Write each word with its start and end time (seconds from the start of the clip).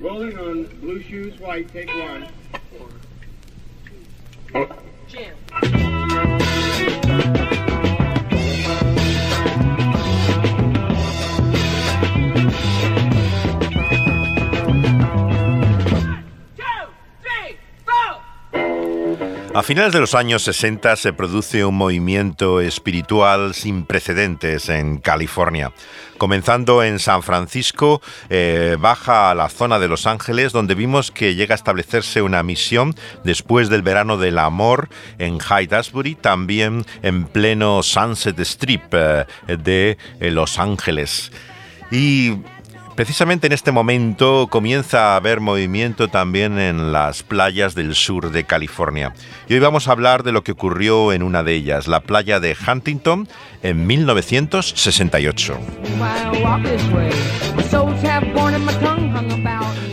Rolling 0.00 0.38
on 0.38 0.64
blue 0.80 1.02
shoes, 1.02 1.38
white, 1.40 1.72
take 1.72 1.88
one. 1.88 2.28
Jam. 5.08 6.38
A 19.58 19.64
finales 19.64 19.92
de 19.92 19.98
los 19.98 20.14
años 20.14 20.44
60 20.44 20.94
se 20.94 21.12
produce 21.12 21.64
un 21.64 21.74
movimiento 21.74 22.60
espiritual 22.60 23.54
sin 23.54 23.84
precedentes 23.84 24.68
en 24.68 24.98
California. 24.98 25.72
Comenzando 26.16 26.84
en 26.84 27.00
San 27.00 27.24
Francisco, 27.24 28.00
eh, 28.30 28.76
baja 28.78 29.32
a 29.32 29.34
la 29.34 29.48
zona 29.48 29.80
de 29.80 29.88
Los 29.88 30.06
Ángeles, 30.06 30.52
donde 30.52 30.76
vimos 30.76 31.10
que 31.10 31.34
llega 31.34 31.54
a 31.54 31.56
establecerse 31.56 32.22
una 32.22 32.44
misión 32.44 32.94
después 33.24 33.68
del 33.68 33.82
verano 33.82 34.16
del 34.16 34.38
amor 34.38 34.90
en 35.18 35.40
Hyde 35.40 35.74
Asbury, 35.74 36.14
también 36.14 36.86
en 37.02 37.24
pleno 37.24 37.82
Sunset 37.82 38.38
Strip 38.38 38.94
eh, 38.94 39.26
de 39.48 39.98
eh, 40.20 40.30
Los 40.30 40.60
Ángeles. 40.60 41.32
Y 41.90 42.36
Precisamente 42.98 43.46
en 43.46 43.52
este 43.52 43.70
momento 43.70 44.48
comienza 44.50 45.12
a 45.12 45.16
haber 45.16 45.38
movimiento 45.38 46.08
también 46.08 46.58
en 46.58 46.90
las 46.90 47.22
playas 47.22 47.76
del 47.76 47.94
sur 47.94 48.32
de 48.32 48.42
California. 48.42 49.12
Y 49.48 49.54
hoy 49.54 49.60
vamos 49.60 49.86
a 49.86 49.92
hablar 49.92 50.24
de 50.24 50.32
lo 50.32 50.42
que 50.42 50.50
ocurrió 50.50 51.12
en 51.12 51.22
una 51.22 51.44
de 51.44 51.54
ellas, 51.54 51.86
la 51.86 52.00
playa 52.00 52.40
de 52.40 52.56
Huntington, 52.56 53.28
en 53.62 53.86
1968. 53.86 55.60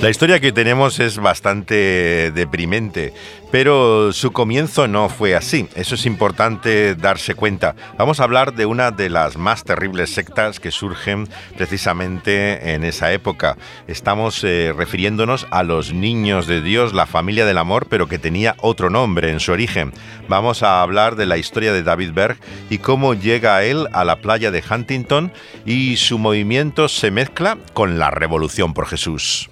La 0.02 0.10
historia 0.12 0.40
que 0.40 0.52
tenemos 0.52 1.00
es 1.00 1.18
bastante 1.18 2.32
deprimente, 2.32 3.14
pero 3.52 4.12
su 4.12 4.34
comienzo 4.34 4.88
no 4.88 5.10
fue 5.10 5.36
así. 5.36 5.68
Eso 5.74 5.96
es 5.96 6.06
importante 6.06 6.96
darse 6.96 7.34
cuenta. 7.34 7.76
Vamos 7.98 8.20
a 8.20 8.26
hablar 8.26 8.54
de 8.54 8.66
una 8.66 8.92
de 8.92 9.10
las 9.10 9.38
más 9.38 9.64
terribles 9.64 10.14
sectas 10.14 10.60
que 10.60 10.70
surgen 10.70 11.28
precisamente 11.58 12.74
en 12.74 12.84
esa 12.84 13.14
época. 13.14 13.58
Estamos 13.88 14.44
eh, 14.44 14.74
refiriéndonos 14.78 15.48
a 15.50 15.64
los 15.64 15.94
niños 15.94 16.46
de 16.46 16.62
Dios, 16.62 16.94
la 16.94 17.08
familia 17.08 17.46
del 17.46 17.58
amor, 17.58 17.88
pero 17.90 18.08
que 18.08 18.20
tenía 18.20 18.56
otro 18.60 18.90
nombre 18.90 19.32
en 19.32 19.40
su 19.40 19.54
origen. 19.54 19.94
Vamos 20.28 20.62
a 20.62 20.82
hablar 20.82 21.16
de 21.16 21.26
la 21.26 21.38
historia 21.38 21.74
de 21.74 21.84
David 21.84 22.12
Berg 22.14 22.38
y 22.70 22.78
cómo 22.80 23.14
llega 23.14 23.64
él 23.64 23.88
a 23.94 24.04
la 24.04 24.18
playa 24.18 24.52
de 24.52 24.64
Huntington 24.70 25.32
y 25.66 25.96
su 25.96 26.20
movimiento 26.20 26.90
se 26.90 27.10
mezcla 27.10 27.58
con 27.74 27.98
la 27.98 28.12
revolución 28.12 28.74
por 28.74 28.88
Jesús. 28.88 29.50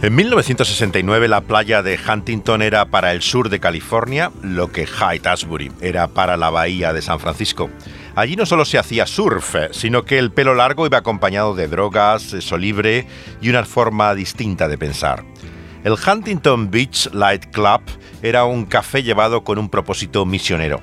En 0.00 0.14
1969 0.14 1.26
la 1.26 1.40
playa 1.40 1.82
de 1.82 1.98
Huntington 1.98 2.62
era 2.62 2.86
para 2.86 3.12
el 3.12 3.20
sur 3.20 3.48
de 3.50 3.60
California 3.60 4.30
lo 4.42 4.70
que 4.72 4.86
Hyde 4.86 5.28
Asbury 5.28 5.72
era 5.80 6.06
para 6.06 6.36
la 6.36 6.50
bahía 6.50 6.92
de 6.92 7.02
San 7.02 7.18
Francisco. 7.18 7.68
Allí 8.14 8.36
no 8.36 8.46
solo 8.46 8.64
se 8.64 8.78
hacía 8.78 9.06
surf, 9.06 9.56
sino 9.72 10.04
que 10.04 10.18
el 10.18 10.30
pelo 10.30 10.54
largo 10.54 10.86
iba 10.86 10.98
acompañado 10.98 11.54
de 11.54 11.66
drogas, 11.66 12.22
sexo 12.22 12.56
libre 12.56 13.06
y 13.42 13.50
una 13.50 13.64
forma 13.64 14.14
distinta 14.14 14.68
de 14.68 14.78
pensar. 14.78 15.24
El 15.82 15.94
Huntington 15.94 16.70
Beach 16.70 17.10
Light 17.12 17.46
Club 17.52 17.82
era 18.22 18.44
un 18.44 18.66
café 18.66 19.02
llevado 19.02 19.42
con 19.42 19.58
un 19.58 19.68
propósito 19.68 20.24
misionero. 20.24 20.80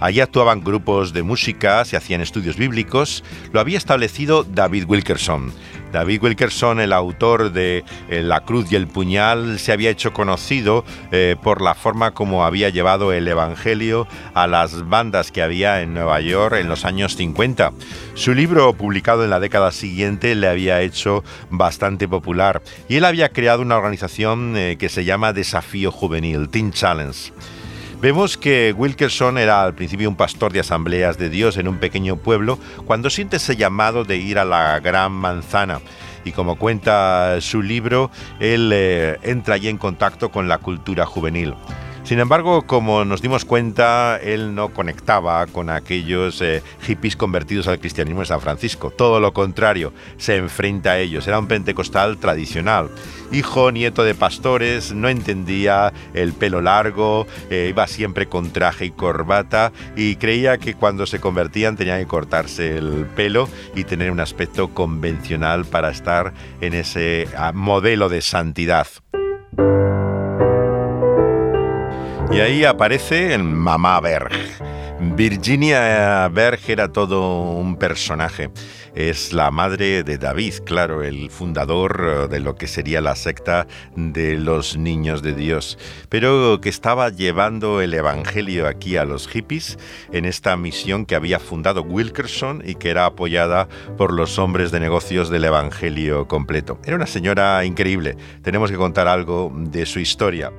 Allí 0.00 0.20
actuaban 0.20 0.62
grupos 0.62 1.12
de 1.12 1.22
música, 1.22 1.84
se 1.84 1.96
hacían 1.96 2.20
estudios 2.20 2.56
bíblicos, 2.56 3.24
lo 3.52 3.60
había 3.60 3.78
establecido 3.78 4.44
David 4.44 4.84
Wilkerson. 4.86 5.52
David 5.92 6.22
Wilkerson, 6.22 6.80
el 6.80 6.92
autor 6.92 7.52
de 7.52 7.84
eh, 8.08 8.22
La 8.22 8.40
Cruz 8.40 8.70
y 8.70 8.76
el 8.76 8.86
Puñal, 8.86 9.58
se 9.58 9.72
había 9.72 9.90
hecho 9.90 10.12
conocido 10.12 10.84
eh, 11.12 11.36
por 11.42 11.62
la 11.62 11.74
forma 11.74 12.12
como 12.12 12.44
había 12.44 12.68
llevado 12.68 13.12
el 13.12 13.26
Evangelio 13.26 14.06
a 14.34 14.46
las 14.46 14.88
bandas 14.88 15.32
que 15.32 15.42
había 15.42 15.80
en 15.80 15.94
Nueva 15.94 16.20
York 16.20 16.56
en 16.58 16.68
los 16.68 16.84
años 16.84 17.16
50. 17.16 17.72
Su 18.14 18.34
libro, 18.34 18.74
publicado 18.74 19.24
en 19.24 19.30
la 19.30 19.40
década 19.40 19.72
siguiente, 19.72 20.34
le 20.34 20.48
había 20.48 20.82
hecho 20.82 21.24
bastante 21.50 22.06
popular 22.06 22.62
y 22.88 22.96
él 22.96 23.04
había 23.04 23.30
creado 23.30 23.62
una 23.62 23.76
organización 23.76 24.56
eh, 24.56 24.76
que 24.78 24.88
se 24.88 25.04
llama 25.04 25.32
Desafío 25.32 25.90
Juvenil, 25.90 26.48
Teen 26.50 26.72
Challenge. 26.72 27.32
Vemos 28.00 28.38
que 28.38 28.72
Wilkerson 28.76 29.38
era 29.38 29.64
al 29.64 29.74
principio 29.74 30.08
un 30.08 30.14
pastor 30.14 30.52
de 30.52 30.60
asambleas 30.60 31.18
de 31.18 31.28
Dios 31.28 31.56
en 31.56 31.66
un 31.66 31.78
pequeño 31.78 32.14
pueblo 32.14 32.56
cuando 32.86 33.10
siente 33.10 33.38
ese 33.38 33.56
llamado 33.56 34.04
de 34.04 34.18
ir 34.18 34.38
a 34.38 34.44
la 34.44 34.78
gran 34.78 35.10
manzana 35.10 35.80
y 36.24 36.30
como 36.30 36.56
cuenta 36.56 37.40
su 37.40 37.60
libro, 37.60 38.12
él 38.38 38.70
eh, 38.72 39.18
entra 39.22 39.56
allí 39.56 39.68
en 39.68 39.78
contacto 39.78 40.30
con 40.30 40.46
la 40.46 40.58
cultura 40.58 41.06
juvenil. 41.06 41.54
Sin 42.08 42.20
embargo, 42.20 42.62
como 42.62 43.04
nos 43.04 43.20
dimos 43.20 43.44
cuenta, 43.44 44.16
él 44.16 44.54
no 44.54 44.70
conectaba 44.70 45.46
con 45.46 45.68
aquellos 45.68 46.40
eh, 46.40 46.62
hippies 46.80 47.16
convertidos 47.16 47.68
al 47.68 47.80
cristianismo 47.80 48.22
en 48.22 48.26
San 48.26 48.40
Francisco. 48.40 48.90
Todo 48.90 49.20
lo 49.20 49.34
contrario, 49.34 49.92
se 50.16 50.36
enfrenta 50.36 50.92
a 50.92 50.98
ellos. 51.00 51.28
Era 51.28 51.38
un 51.38 51.48
pentecostal 51.48 52.16
tradicional. 52.16 52.88
Hijo, 53.30 53.72
nieto 53.72 54.04
de 54.04 54.14
pastores, 54.14 54.94
no 54.94 55.10
entendía 55.10 55.92
el 56.14 56.32
pelo 56.32 56.62
largo, 56.62 57.26
eh, 57.50 57.66
iba 57.68 57.86
siempre 57.86 58.26
con 58.26 58.54
traje 58.54 58.86
y 58.86 58.90
corbata 58.90 59.72
y 59.94 60.16
creía 60.16 60.56
que 60.56 60.72
cuando 60.72 61.04
se 61.04 61.20
convertían 61.20 61.76
tenían 61.76 62.00
que 62.00 62.06
cortarse 62.06 62.78
el 62.78 63.04
pelo 63.04 63.50
y 63.74 63.84
tener 63.84 64.10
un 64.10 64.20
aspecto 64.20 64.68
convencional 64.68 65.66
para 65.66 65.90
estar 65.90 66.32
en 66.62 66.72
ese 66.72 67.28
ah, 67.36 67.52
modelo 67.52 68.08
de 68.08 68.22
santidad. 68.22 68.86
Y 72.30 72.40
ahí 72.40 72.64
aparece 72.64 73.34
el 73.34 73.42
Mamá 73.42 74.00
Berg. 74.00 74.30
Virginia 75.00 76.28
Berg 76.28 76.60
era 76.68 76.92
todo 76.92 77.52
un 77.52 77.76
personaje. 77.76 78.50
Es 78.94 79.32
la 79.32 79.50
madre 79.50 80.02
de 80.02 80.18
David, 80.18 80.54
claro, 80.64 81.02
el 81.02 81.30
fundador 81.30 82.28
de 82.28 82.40
lo 82.40 82.56
que 82.56 82.66
sería 82.66 83.00
la 83.00 83.14
secta 83.14 83.66
de 83.96 84.36
los 84.36 84.76
niños 84.76 85.22
de 85.22 85.34
Dios, 85.34 85.78
pero 86.08 86.60
que 86.60 86.68
estaba 86.68 87.08
llevando 87.08 87.80
el 87.80 87.94
Evangelio 87.94 88.66
aquí 88.66 88.96
a 88.96 89.04
los 89.04 89.28
hippies 89.28 89.78
en 90.12 90.24
esta 90.24 90.56
misión 90.56 91.06
que 91.06 91.14
había 91.14 91.38
fundado 91.38 91.82
Wilkerson 91.82 92.62
y 92.66 92.74
que 92.74 92.90
era 92.90 93.06
apoyada 93.06 93.68
por 93.96 94.12
los 94.12 94.38
hombres 94.38 94.70
de 94.70 94.80
negocios 94.80 95.30
del 95.30 95.44
Evangelio 95.44 96.26
completo. 96.26 96.78
Era 96.84 96.96
una 96.96 97.06
señora 97.06 97.64
increíble. 97.64 98.16
Tenemos 98.42 98.70
que 98.70 98.76
contar 98.76 99.06
algo 99.06 99.52
de 99.54 99.86
su 99.86 100.00
historia. 100.00 100.52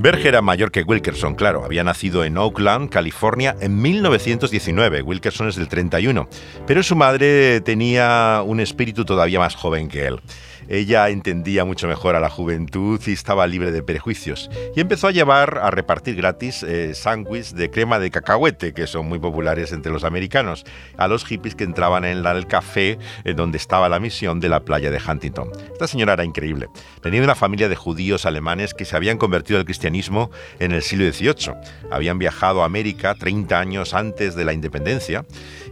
Berger 0.00 0.28
era 0.28 0.40
mayor 0.40 0.72
que 0.72 0.82
Wilkerson, 0.82 1.34
claro, 1.34 1.62
había 1.62 1.84
nacido 1.84 2.24
en 2.24 2.38
Oakland, 2.38 2.88
California, 2.88 3.54
en 3.60 3.82
1919. 3.82 5.02
Wilkerson 5.02 5.48
es 5.48 5.56
del 5.56 5.68
31, 5.68 6.26
pero 6.66 6.82
su 6.82 6.96
madre 6.96 7.60
tenía 7.60 8.42
un 8.42 8.60
espíritu 8.60 9.04
todavía 9.04 9.38
más 9.38 9.56
joven 9.56 9.88
que 9.88 10.06
él. 10.06 10.22
Ella 10.70 11.08
entendía 11.08 11.64
mucho 11.64 11.88
mejor 11.88 12.14
a 12.14 12.20
la 12.20 12.30
juventud 12.30 13.00
y 13.04 13.12
estaba 13.12 13.48
libre 13.48 13.72
de 13.72 13.82
prejuicios. 13.82 14.48
Y 14.76 14.80
empezó 14.80 15.08
a 15.08 15.10
llevar 15.10 15.58
a 15.58 15.72
repartir 15.72 16.14
gratis 16.14 16.62
eh, 16.62 16.94
sándwiches 16.94 17.56
de 17.56 17.70
crema 17.70 17.98
de 17.98 18.12
cacahuete, 18.12 18.72
que 18.72 18.86
son 18.86 19.08
muy 19.08 19.18
populares 19.18 19.72
entre 19.72 19.90
los 19.90 20.04
americanos, 20.04 20.64
a 20.96 21.08
los 21.08 21.24
hippies 21.24 21.56
que 21.56 21.64
entraban 21.64 22.04
en 22.04 22.24
el 22.24 22.46
café 22.46 22.98
eh, 23.24 23.34
donde 23.34 23.58
estaba 23.58 23.88
la 23.88 23.98
misión 23.98 24.38
de 24.38 24.48
la 24.48 24.60
playa 24.60 24.92
de 24.92 25.00
Huntington. 25.04 25.50
Esta 25.72 25.88
señora 25.88 26.12
era 26.12 26.24
increíble. 26.24 26.68
Venía 27.02 27.18
de 27.18 27.24
una 27.24 27.34
familia 27.34 27.68
de 27.68 27.74
judíos 27.74 28.24
alemanes 28.24 28.72
que 28.72 28.84
se 28.84 28.94
habían 28.94 29.18
convertido 29.18 29.58
al 29.58 29.64
cristianismo 29.64 30.30
en 30.60 30.70
el 30.70 30.82
siglo 30.82 31.10
XVIII. 31.12 31.52
Habían 31.90 32.20
viajado 32.20 32.62
a 32.62 32.66
América 32.66 33.16
30 33.16 33.58
años 33.58 33.92
antes 33.92 34.36
de 34.36 34.44
la 34.44 34.52
independencia 34.52 35.24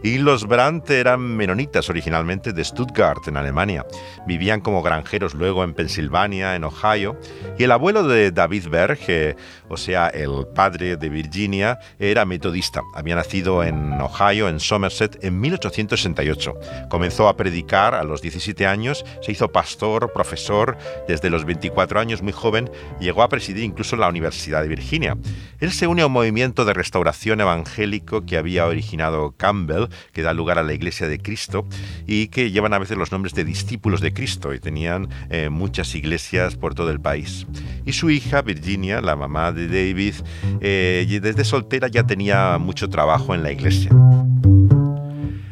y 0.03 0.17
los 0.17 0.47
Brandt 0.47 0.89
eran 0.91 1.21
menonitas 1.35 1.89
originalmente 1.89 2.53
de 2.53 2.63
Stuttgart, 2.63 3.27
en 3.27 3.37
Alemania. 3.37 3.85
Vivían 4.25 4.61
como 4.61 4.81
granjeros 4.81 5.33
luego 5.33 5.63
en 5.63 5.73
Pensilvania, 5.73 6.55
en 6.55 6.63
Ohio. 6.63 7.19
Y 7.57 7.63
el 7.63 7.71
abuelo 7.71 8.03
de 8.03 8.31
David 8.31 8.69
Berg, 8.69 8.99
eh, 9.07 9.35
o 9.67 9.77
sea, 9.77 10.07
el 10.07 10.47
padre 10.55 10.97
de 10.97 11.09
Virginia, 11.09 11.79
era 11.99 12.25
metodista. 12.25 12.81
Había 12.95 13.15
nacido 13.15 13.63
en 13.63 13.99
Ohio, 13.99 14.47
en 14.47 14.59
Somerset, 14.59 15.23
en 15.23 15.39
1868. 15.39 16.53
Comenzó 16.89 17.27
a 17.27 17.35
predicar 17.35 17.93
a 17.95 18.03
los 18.03 18.21
17 18.21 18.65
años, 18.65 19.05
se 19.21 19.31
hizo 19.31 19.51
pastor, 19.51 20.13
profesor, 20.13 20.77
desde 21.07 21.29
los 21.29 21.45
24 21.45 21.99
años, 21.99 22.21
muy 22.21 22.33
joven, 22.33 22.69
llegó 22.99 23.23
a 23.23 23.29
presidir 23.29 23.63
incluso 23.63 23.95
la 23.95 24.07
Universidad 24.07 24.61
de 24.61 24.69
Virginia. 24.69 25.17
Él 25.59 25.71
se 25.71 25.87
une 25.87 26.01
a 26.01 26.07
un 26.07 26.13
movimiento 26.13 26.65
de 26.65 26.73
restauración 26.73 27.41
evangélico 27.41 28.25
que 28.25 28.37
había 28.37 28.65
originado 28.65 29.33
Campbell 29.35 29.88
que 30.11 30.21
da 30.21 30.33
lugar 30.33 30.57
a 30.59 30.63
la 30.63 30.73
Iglesia 30.73 31.07
de 31.07 31.19
Cristo 31.19 31.65
y 32.07 32.27
que 32.27 32.51
llevan 32.51 32.73
a 32.73 32.79
veces 32.79 32.97
los 32.97 33.11
nombres 33.11 33.33
de 33.33 33.43
discípulos 33.43 34.01
de 34.01 34.13
Cristo 34.13 34.53
y 34.53 34.59
tenían 34.59 35.09
eh, 35.29 35.49
muchas 35.49 35.95
iglesias 35.95 36.55
por 36.55 36.75
todo 36.75 36.91
el 36.91 36.99
país. 36.99 37.45
Y 37.85 37.93
su 37.93 38.09
hija, 38.09 38.41
Virginia, 38.41 39.01
la 39.01 39.15
mamá 39.15 39.51
de 39.51 39.67
David, 39.67 40.15
eh, 40.61 41.19
desde 41.21 41.43
soltera 41.43 41.87
ya 41.87 42.05
tenía 42.05 42.57
mucho 42.57 42.89
trabajo 42.89 43.33
en 43.33 43.43
la 43.43 43.51
iglesia. 43.51 43.91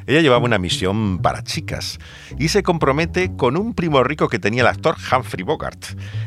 Ella 0.07 0.21
llevaba 0.21 0.45
una 0.45 0.57
misión 0.57 1.19
para 1.19 1.44
chicas 1.44 2.00
y 2.39 2.48
se 2.48 2.63
compromete 2.63 3.36
con 3.36 3.57
un 3.57 3.74
primo 3.74 4.06
rico 4.06 4.30
que 4.30 4.39
tenía 4.39 4.62
el 4.62 4.68
actor 4.68 4.95
Humphrey 4.95 5.44
Bogart. 5.44 5.83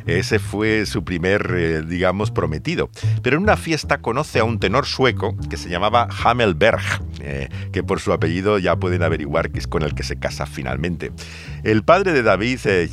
Ese 0.06 0.38
fue 0.38 0.84
su 0.84 1.02
primer, 1.02 1.50
eh, 1.56 1.82
digamos, 1.82 2.30
prometido. 2.30 2.90
Pero 3.22 3.38
en 3.38 3.42
una 3.42 3.56
fiesta 3.56 4.02
conoce 4.02 4.38
a 4.38 4.44
un 4.44 4.58
tenor 4.58 4.84
sueco 4.84 5.34
que 5.48 5.56
se 5.56 5.70
llamaba 5.70 6.08
Hamelberg, 6.22 6.82
eh, 7.22 7.48
que 7.72 7.82
por 7.82 8.00
su 8.00 8.12
apellido 8.12 8.58
ya 8.58 8.76
pueden 8.76 9.02
averiguar 9.02 9.50
que 9.50 9.58
es 9.58 9.66
con 9.66 9.82
el 9.82 9.94
que 9.94 10.02
se 10.02 10.18
casa 10.18 10.44
finalmente. 10.44 11.10
El 11.64 11.82
padre 11.82 12.12
de 12.12 12.22
David, 12.22 12.58
eh, 12.66 12.90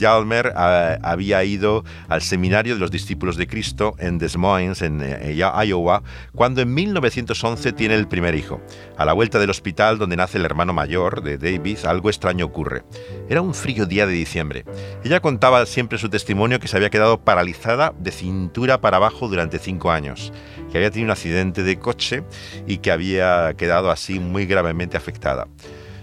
había 1.03 1.43
ido 1.43 1.83
al 2.07 2.21
seminario 2.21 2.75
de 2.75 2.79
los 2.79 2.91
discípulos 2.91 3.35
de 3.35 3.45
Cristo 3.47 3.95
en 3.99 4.19
Des 4.19 4.37
Moines, 4.37 4.81
en 4.81 5.03
Iowa, 5.35 6.01
cuando 6.33 6.61
en 6.61 6.73
1911 6.73 7.73
tiene 7.73 7.95
el 7.95 8.07
primer 8.07 8.35
hijo. 8.35 8.61
A 8.97 9.03
la 9.03 9.11
vuelta 9.11 9.37
del 9.37 9.49
hospital 9.49 9.97
donde 9.97 10.15
nace 10.15 10.37
el 10.37 10.45
hermano 10.45 10.76
mayor 10.77 11.23
de 11.23 11.39
David, 11.39 11.79
algo 11.85 12.09
extraño 12.09 12.45
ocurre. 12.45 12.83
Era 13.29 13.41
un 13.41 13.55
frío 13.55 13.87
día 13.87 14.05
de 14.05 14.13
diciembre. 14.13 14.63
Ella 15.03 15.21
contaba 15.21 15.65
siempre 15.65 15.97
su 15.97 16.07
testimonio 16.07 16.59
que 16.59 16.67
se 16.67 16.77
había 16.77 16.91
quedado 16.91 17.19
paralizada 17.19 17.95
de 17.97 18.11
cintura 18.11 18.79
para 18.79 18.97
abajo 18.97 19.27
durante 19.27 19.57
cinco 19.57 19.89
años, 19.89 20.31
que 20.71 20.77
había 20.77 20.91
tenido 20.91 21.07
un 21.07 21.11
accidente 21.11 21.63
de 21.63 21.79
coche 21.79 22.23
y 22.67 22.77
que 22.77 22.91
había 22.91 23.55
quedado 23.57 23.89
así 23.89 24.19
muy 24.19 24.45
gravemente 24.45 24.97
afectada. 24.97 25.47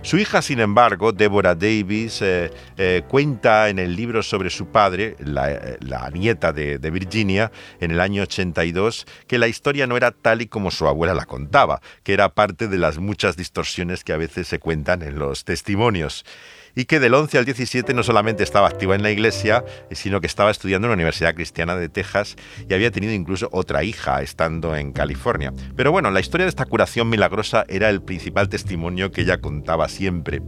Su 0.04 0.18
hija, 0.18 0.42
sin 0.42 0.60
embargo, 0.60 1.12
Deborah 1.12 1.54
Davis, 1.54 2.20
eh, 2.20 2.52
eh, 2.76 3.02
cuenta 3.08 3.70
en 3.70 3.78
el 3.78 3.96
libro 3.96 4.22
sobre 4.22 4.50
su 4.50 4.66
padre, 4.66 5.16
la, 5.18 6.10
nieta 6.12 6.52
de, 6.52 6.78
de, 6.78 6.90
Virginia, 6.90 7.50
en 7.80 7.90
el 7.90 8.00
año 8.00 8.24
82, 8.24 9.06
que 9.26 9.38
la 9.38 9.48
historia 9.48 9.86
no 9.86 9.96
era 9.96 10.10
tal 10.10 10.42
y 10.42 10.46
como 10.46 10.70
su 10.70 10.86
abuela 10.86 11.14
la 11.14 11.24
contaba, 11.24 11.80
que 12.02 12.12
era 12.12 12.28
parte 12.28 12.68
de 12.68 12.76
las 12.76 12.98
muchas 12.98 13.38
distorsiones 13.38 14.04
que 14.04 14.12
a 14.12 14.18
veces 14.18 14.46
se 14.46 14.58
cuentan 14.58 15.00
en 15.00 15.18
los 15.18 15.44
testimonios 15.44 16.26
y 16.74 16.86
que 16.86 17.00
del 17.00 17.14
11 17.14 17.38
al 17.38 17.44
17 17.44 17.94
no 17.94 18.02
solamente 18.02 18.42
estaba 18.42 18.68
activa 18.68 18.94
en 18.94 19.02
la 19.02 19.10
iglesia, 19.10 19.64
sino 19.90 20.20
que 20.20 20.26
estaba 20.26 20.50
estudiando 20.50 20.86
en 20.86 20.90
la 20.90 20.94
Universidad 20.94 21.34
Cristiana 21.34 21.76
de 21.76 21.88
Texas 21.88 22.36
y 22.68 22.74
había 22.74 22.90
tenido 22.90 23.12
incluso 23.12 23.48
otra 23.52 23.84
hija 23.84 24.22
estando 24.22 24.76
en 24.76 24.92
California. 24.92 25.52
Pero 25.76 25.92
bueno, 25.92 26.10
la 26.10 26.20
historia 26.20 26.44
de 26.44 26.50
esta 26.50 26.66
curación 26.66 27.08
milagrosa 27.08 27.64
era 27.68 27.90
el 27.90 28.02
principal 28.02 28.48
testimonio 28.48 29.10
que 29.10 29.22
ella 29.22 29.40
contaba 29.40 29.88
siempre. 29.88 30.42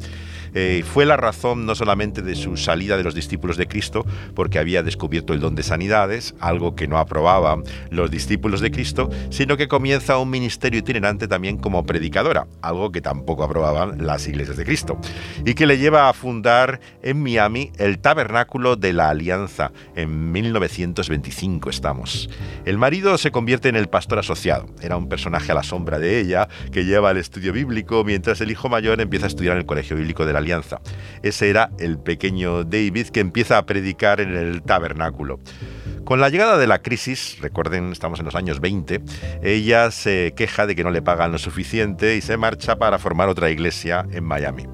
Eh, 0.55 0.85
fue 0.87 1.07
la 1.07 1.17
razón 1.17 1.67
no 1.67 1.75
solamente 1.75 2.23
de 2.23 2.35
su 2.35 2.57
salida 2.57 2.97
de 2.97 3.05
los 3.05 3.15
discípulos 3.15 3.57
de 3.57 3.67
Cristo, 3.67 4.05
porque 4.35 4.59
había 4.59 4.83
descubierto 4.83 5.33
el 5.33 5.41
don 5.41 5.55
de 5.55 5.63
sanidades, 5.63 6.35
algo 6.41 6.75
que 6.75 6.89
no 6.89 6.99
aprobaban 6.99 7.65
los 7.91 8.11
discípulos 8.11 8.61
de 8.61 8.71
Cristo, 8.71 9.11
sino 9.31 9.57
que 9.57 9.69
comienza 9.69 10.19
un 10.19 10.31
ministerio 10.31 10.81
itinerante 10.81 11.29
también 11.29 11.59
como 11.59 11.85
predicadora, 11.85 12.47
algo 12.63 12.93
que 12.93 13.01
tampoco 13.01 13.45
aprobaban 13.45 14.07
las 14.07 14.27
iglesias 14.29 14.57
de 14.57 14.65
Cristo, 14.65 14.99
y 15.45 15.55
que 15.55 15.67
le 15.67 15.79
lleva 15.79 16.09
a 16.09 16.13
fundar 16.13 16.81
en 17.03 17.23
Miami 17.23 17.73
el 17.79 17.99
Tabernáculo 17.99 18.77
de 18.77 18.93
la 18.93 19.11
Alianza 19.11 19.73
en 19.95 20.33
1925 20.33 21.71
estamos. 21.71 22.29
El 22.65 22.79
marido 22.79 23.19
se 23.19 23.31
convierte 23.31 23.69
en 23.69 23.77
el 23.77 23.89
pastor 23.89 24.19
asociado, 24.19 24.67
era 24.81 24.97
un 24.97 25.09
personaje 25.09 25.53
a 25.53 25.55
la 25.55 25.63
sombra 25.63 25.99
de 25.99 26.21
ella 26.21 26.49
que 26.73 26.85
lleva 26.85 27.11
el 27.11 27.17
estudio 27.17 27.53
bíblico 27.53 28.05
mientras 28.05 28.41
el 28.41 28.51
hijo 28.51 28.69
mayor 28.69 29.01
empieza 29.01 29.27
a 29.27 29.29
estudiar 29.29 29.53
en 29.53 29.61
el 29.61 29.67
Colegio 29.67 29.97
Bíblico 29.97 30.27
de 30.27 30.33
Alianza. 30.39 30.81
Ese 31.23 31.51
era 31.51 31.71
el 31.79 31.99
pequeño 31.99 32.65
David 32.65 33.09
que 33.09 33.21
empieza 33.21 33.59
a 33.59 33.67
predicar 33.67 34.21
en 34.21 34.37
el 34.37 34.63
tabernáculo. 34.63 35.41
Con 36.05 36.21
la 36.21 36.29
llegada 36.29 36.57
de 36.57 36.69
la 36.69 36.83
crisis, 36.83 37.39
recuerden, 37.41 37.91
estamos 37.91 38.21
en 38.21 38.27
los 38.27 38.37
años 38.37 38.61
20, 38.61 39.01
ella 39.43 39.91
se 39.91 40.35
queja 40.37 40.67
de 40.67 40.77
que 40.77 40.85
no 40.85 40.93
le 40.93 41.03
pagan 41.03 41.33
lo 41.33 41.39
suficiente 41.39 42.15
y 42.15 42.21
se 42.21 42.37
marcha 42.37 42.77
para 42.77 43.01
formar 43.01 43.29
otra 43.29 43.51
iglesia 43.51 44.07
en 44.13 44.23
Miami. 44.23 44.69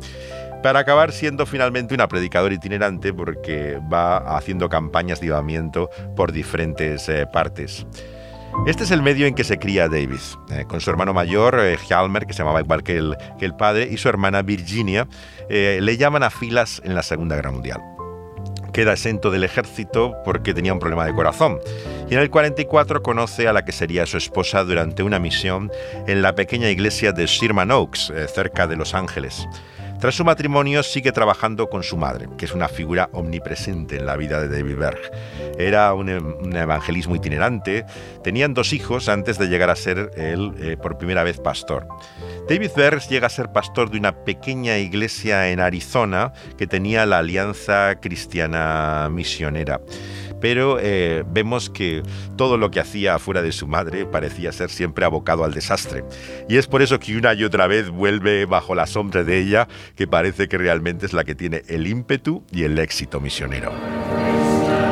Para 0.63 0.81
acabar 0.81 1.11
siendo 1.11 1.47
finalmente 1.47 1.95
una 1.95 2.07
predicadora 2.07 2.55
itinerante 2.55 3.15
porque 3.15 3.81
va 3.93 4.19
haciendo 4.37 4.69
campañas 4.69 5.21
de 5.21 5.29
llevamiento 5.29 5.89
por 6.15 6.33
diferentes 6.33 7.09
eh, 7.09 7.27
partes. 7.33 7.87
Este 8.67 8.85
es 8.85 8.93
el 8.93 9.03
medio 9.03 9.27
en 9.27 9.35
que 9.35 9.43
se 9.43 9.59
cría 9.59 9.89
David, 9.89 10.21
eh, 10.51 10.65
con 10.69 10.81
su 10.81 10.89
hermano 10.89 11.13
mayor, 11.13 11.59
eh, 11.59 11.77
Hjalmer, 11.77 12.27
que 12.27 12.33
se 12.33 12.41
llamaba 12.41 12.61
igual 12.61 12.85
que 12.85 12.97
el, 12.97 13.55
padre, 13.59 13.89
y 13.91 13.97
su 13.97 14.09
hermana 14.09 14.43
Virginia, 14.43 15.09
eh, 15.49 15.81
le 15.83 15.97
llaman 15.97 16.23
a 16.23 16.31
filas 16.31 16.81
en 16.85 16.95
la 16.95 17.03
Segunda 17.03 17.35
Guerra 17.35 17.51
Mundial. 17.51 17.81
Queda 18.73 18.93
exento 18.93 19.33
del 19.33 19.43
ejército 19.43 20.15
porque 20.25 20.55
tenía 20.55 20.73
un 20.73 20.79
problema 20.79 21.05
de 21.05 21.13
corazón. 21.13 21.59
Y 22.09 22.15
en 22.15 22.21
el 22.21 22.31
44 22.31 23.03
conoce 23.03 23.49
a 23.49 23.53
la 23.53 23.65
que 23.65 23.73
sería 23.73 24.07
su 24.07 24.17
esposa 24.17 24.63
durante 24.63 25.03
una 25.03 25.19
misión 25.19 25.71
en 26.07 26.23
la 26.23 26.35
pequeña 26.37 26.71
iglesia 26.71 27.13
de 27.13 27.27
Sherman 27.27 27.73
Oaks, 27.73 28.13
cerca 28.33 28.69
de 28.69 28.77
Los 28.77 28.95
Ángeles. 28.95 29.47
Tras 30.03 30.17
su 30.17 30.25
matrimonio 30.25 30.83
sigue 30.83 31.13
trabajando 31.13 31.71
con 31.71 31.85
su 31.85 31.97
madre, 31.97 32.27
que 32.37 32.47
es 32.47 32.53
una 32.53 32.67
figura 32.67 33.09
omnipresente 33.13 33.99
en 33.99 34.07
la 34.07 34.17
vida 34.17 34.41
de 34.41 34.49
David 34.49 34.77
Berg. 34.77 34.99
Era 35.57 35.95
un, 35.95 36.09
evangelismo 36.09 37.15
itinerante, 37.15 37.85
tenían 38.25 38.53
dos 38.53 38.73
hijos 38.73 39.09
antes 39.09 39.39
de 39.39 39.47
llegar 39.47 39.71
a 39.71 39.77
ser 39.77 40.11
él 40.17 40.55
eh, 40.59 40.77
por 40.77 40.99
primera 40.99 41.23
vez 41.23 41.39
pastor. 41.39 41.87
David 42.49 42.71
Berg 42.75 43.01
llega 43.09 43.29
a 43.29 43.31
ser 43.31 43.53
pastor 43.53 43.93
de 43.93 43.99
una 43.99 44.25
pequeña 44.25 44.77
iglesia 44.79 45.51
en 45.51 45.61
Arizona 45.61 46.33
que 46.59 46.67
tenía 46.67 47.07
la 47.07 47.19
Alianza 47.19 48.01
Cristiana 48.01 49.09
Misionera 49.09 49.81
pero 50.43 50.79
eh, 50.81 51.25
vemos 51.31 51.71
que 51.71 52.03
todo 52.37 52.59
lo 52.59 52.71
que 52.71 52.81
hacía 52.81 53.19
fuera 53.21 53.41
de 53.41 53.53
su 53.53 53.69
madre 53.69 54.05
parecía 54.05 54.51
ser 54.53 54.69
siempre 54.69 55.05
abocado 55.05 55.45
al 55.45 55.55
desastre. 55.55 56.05
Y 56.49 56.57
es 56.57 56.67
por 56.67 56.83
eso 56.83 56.99
que 56.99 57.17
una 57.17 57.33
y 57.33 57.45
otra 57.45 57.69
vez 57.69 57.89
vuelve 57.89 58.45
bajo 58.45 58.75
la 58.75 58.87
sombra 58.87 59.23
de 59.23 59.39
ella, 59.39 59.69
que 59.95 60.09
parece 60.09 60.49
que 60.49 60.59
realmente 60.59 61.07
es 61.07 61.13
la 61.13 61.23
que 61.23 61.37
tiene 61.37 61.63
el 61.69 61.87
ímpetu 61.87 62.43
y 62.51 62.65
el 62.65 62.79
éxito 62.79 63.21
misionero. 63.21 63.73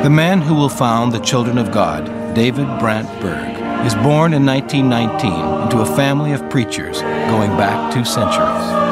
The 0.03 0.09
man 0.09 0.41
who 0.41 0.55
will 0.55 0.69
found 0.69 1.13
the 1.13 1.19
Children 1.19 1.59
of 1.59 1.69
God, 1.71 2.05
David 2.33 2.65
Brandt 2.79 3.09
Berg, 3.21 3.85
is 3.85 3.93
born 3.95 4.33
in 4.33 4.45
1919 4.45 5.63
into 5.63 5.81
a 5.81 5.85
family 5.85 6.33
of 6.33 6.41
preachers 6.49 7.01
going 7.29 7.55
back 7.57 7.93
two 7.93 8.05
centuries. 8.05 8.90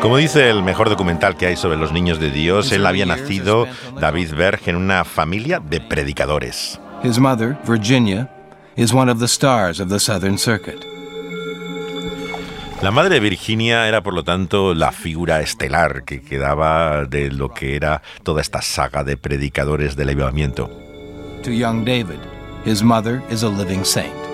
Como 0.00 0.16
dice 0.16 0.48
el 0.48 0.62
mejor 0.62 0.88
documental 0.88 1.36
que 1.36 1.46
hay 1.46 1.56
sobre 1.56 1.76
los 1.76 1.92
niños 1.92 2.18
de 2.18 2.30
Dios, 2.30 2.72
él 2.72 2.86
había 2.86 3.04
nacido, 3.04 3.66
David 4.00 4.34
Berg, 4.34 4.60
en 4.66 4.76
una 4.76 5.04
familia 5.04 5.60
de 5.60 5.80
predicadores. 5.80 6.80
His 7.04 7.18
mother, 7.18 7.58
Virginia, 7.66 8.30
is 8.76 8.94
one 8.94 9.10
of 9.10 9.18
the 9.18 9.28
stars 9.28 9.78
of 9.78 9.90
the 9.90 10.00
Southern 10.00 10.38
Circuit. 10.38 10.82
La 12.80 12.90
madre 12.90 13.16
de 13.16 13.20
Virginia 13.20 13.86
era, 13.86 14.02
por 14.02 14.14
lo 14.14 14.24
tanto, 14.24 14.72
la 14.72 14.90
figura 14.90 15.40
estelar 15.40 16.04
que 16.04 16.22
quedaba 16.22 17.04
de 17.04 17.30
lo 17.30 17.52
que 17.52 17.76
era 17.76 18.00
toda 18.22 18.40
esta 18.40 18.62
saga 18.62 19.04
de 19.04 19.18
predicadores 19.18 19.96
del 19.96 20.08
avivamiento. 20.08 20.70
To 21.42 21.50
young 21.50 21.84
David, 21.84 22.20
his 22.64 22.82
mother 22.82 23.22
is 23.30 23.42
a 23.42 23.50
living 23.50 23.84
saint. 23.84 24.29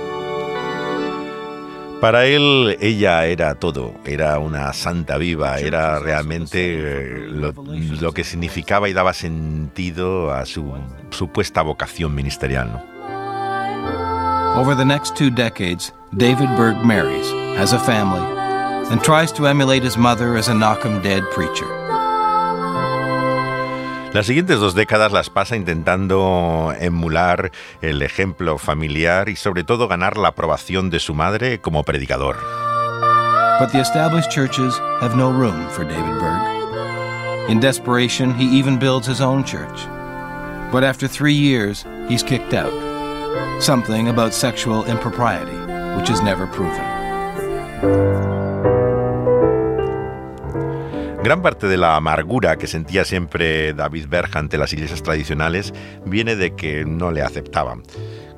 Para 2.00 2.26
él 2.26 2.76
ella 2.80 3.24
era 3.24 3.54
todo, 3.54 3.94
era 4.04 4.38
una 4.38 4.72
santa 4.74 5.16
viva, 5.16 5.58
era 5.58 5.98
realmente 5.98 6.58
eh, 6.60 7.26
lo, 7.28 8.12
que 8.12 8.22
significaba 8.22 8.88
y 8.88 8.92
daba 8.92 9.14
sentido 9.14 10.30
a 10.32 10.44
su 10.44 10.74
supuesta 11.10 11.62
vocación 11.62 12.14
ministerial. 12.14 12.82
Over 14.56 14.74
the 14.74 14.84
next 14.84 15.16
two 15.16 15.30
decades, 15.30 15.92
David 16.16 16.48
Berg 16.56 16.84
marries, 16.84 17.30
has 17.58 17.72
a 17.72 17.78
family, 17.78 18.24
and 18.90 19.02
tries 19.02 19.32
to 19.32 19.46
emulate 19.46 19.82
his 19.82 19.96
mother 19.96 20.36
as 20.36 20.48
a 20.48 20.54
knock-em 20.54 21.02
dead 21.02 21.22
preacher. 21.32 21.75
Las 24.16 24.24
siguientes 24.24 24.58
dos 24.58 24.74
décadas 24.74 25.12
las 25.12 25.28
pasa 25.28 25.56
intentando 25.56 26.72
emular 26.80 27.52
el 27.82 28.00
ejemplo 28.00 28.56
familiar 28.56 29.28
y 29.28 29.36
sobre 29.36 29.62
todo 29.62 29.88
ganar 29.88 30.16
la 30.16 30.28
aprobación 30.28 30.88
de 30.88 31.00
su 31.00 31.12
madre 31.12 31.60
como 31.60 31.82
predicador. 31.82 32.38
But 33.60 33.72
the 33.72 33.80
established 33.80 34.30
churches 34.30 34.80
have 35.02 35.18
no 35.18 35.30
room 35.30 35.68
for 35.68 35.84
David 35.84 36.18
Berg. 36.18 37.50
In 37.50 37.60
desperation, 37.60 38.32
he 38.32 38.46
even 38.58 38.78
builds 38.78 39.06
his 39.06 39.20
own 39.20 39.44
church. 39.44 39.86
But 40.72 40.82
after 40.82 41.06
three 41.06 41.34
years, 41.34 41.84
he's 42.08 42.22
kicked 42.22 42.54
out. 42.54 42.72
Something 43.60 44.08
about 44.08 44.32
sexual 44.32 44.86
impropriety, 44.86 45.58
which 45.94 46.08
is 46.08 46.22
never 46.22 46.46
proven. 46.46 48.45
Gran 51.26 51.42
parte 51.42 51.66
de 51.66 51.76
la 51.76 51.96
amargura 51.96 52.56
que 52.56 52.68
sentía 52.68 53.04
siempre 53.04 53.72
David 53.72 54.06
Berg 54.08 54.30
ante 54.38 54.58
las 54.58 54.72
iglesias 54.72 55.02
tradicionales 55.02 55.74
viene 56.04 56.36
de 56.36 56.54
que 56.54 56.84
no 56.84 57.10
le 57.10 57.20
aceptaban. 57.20 57.82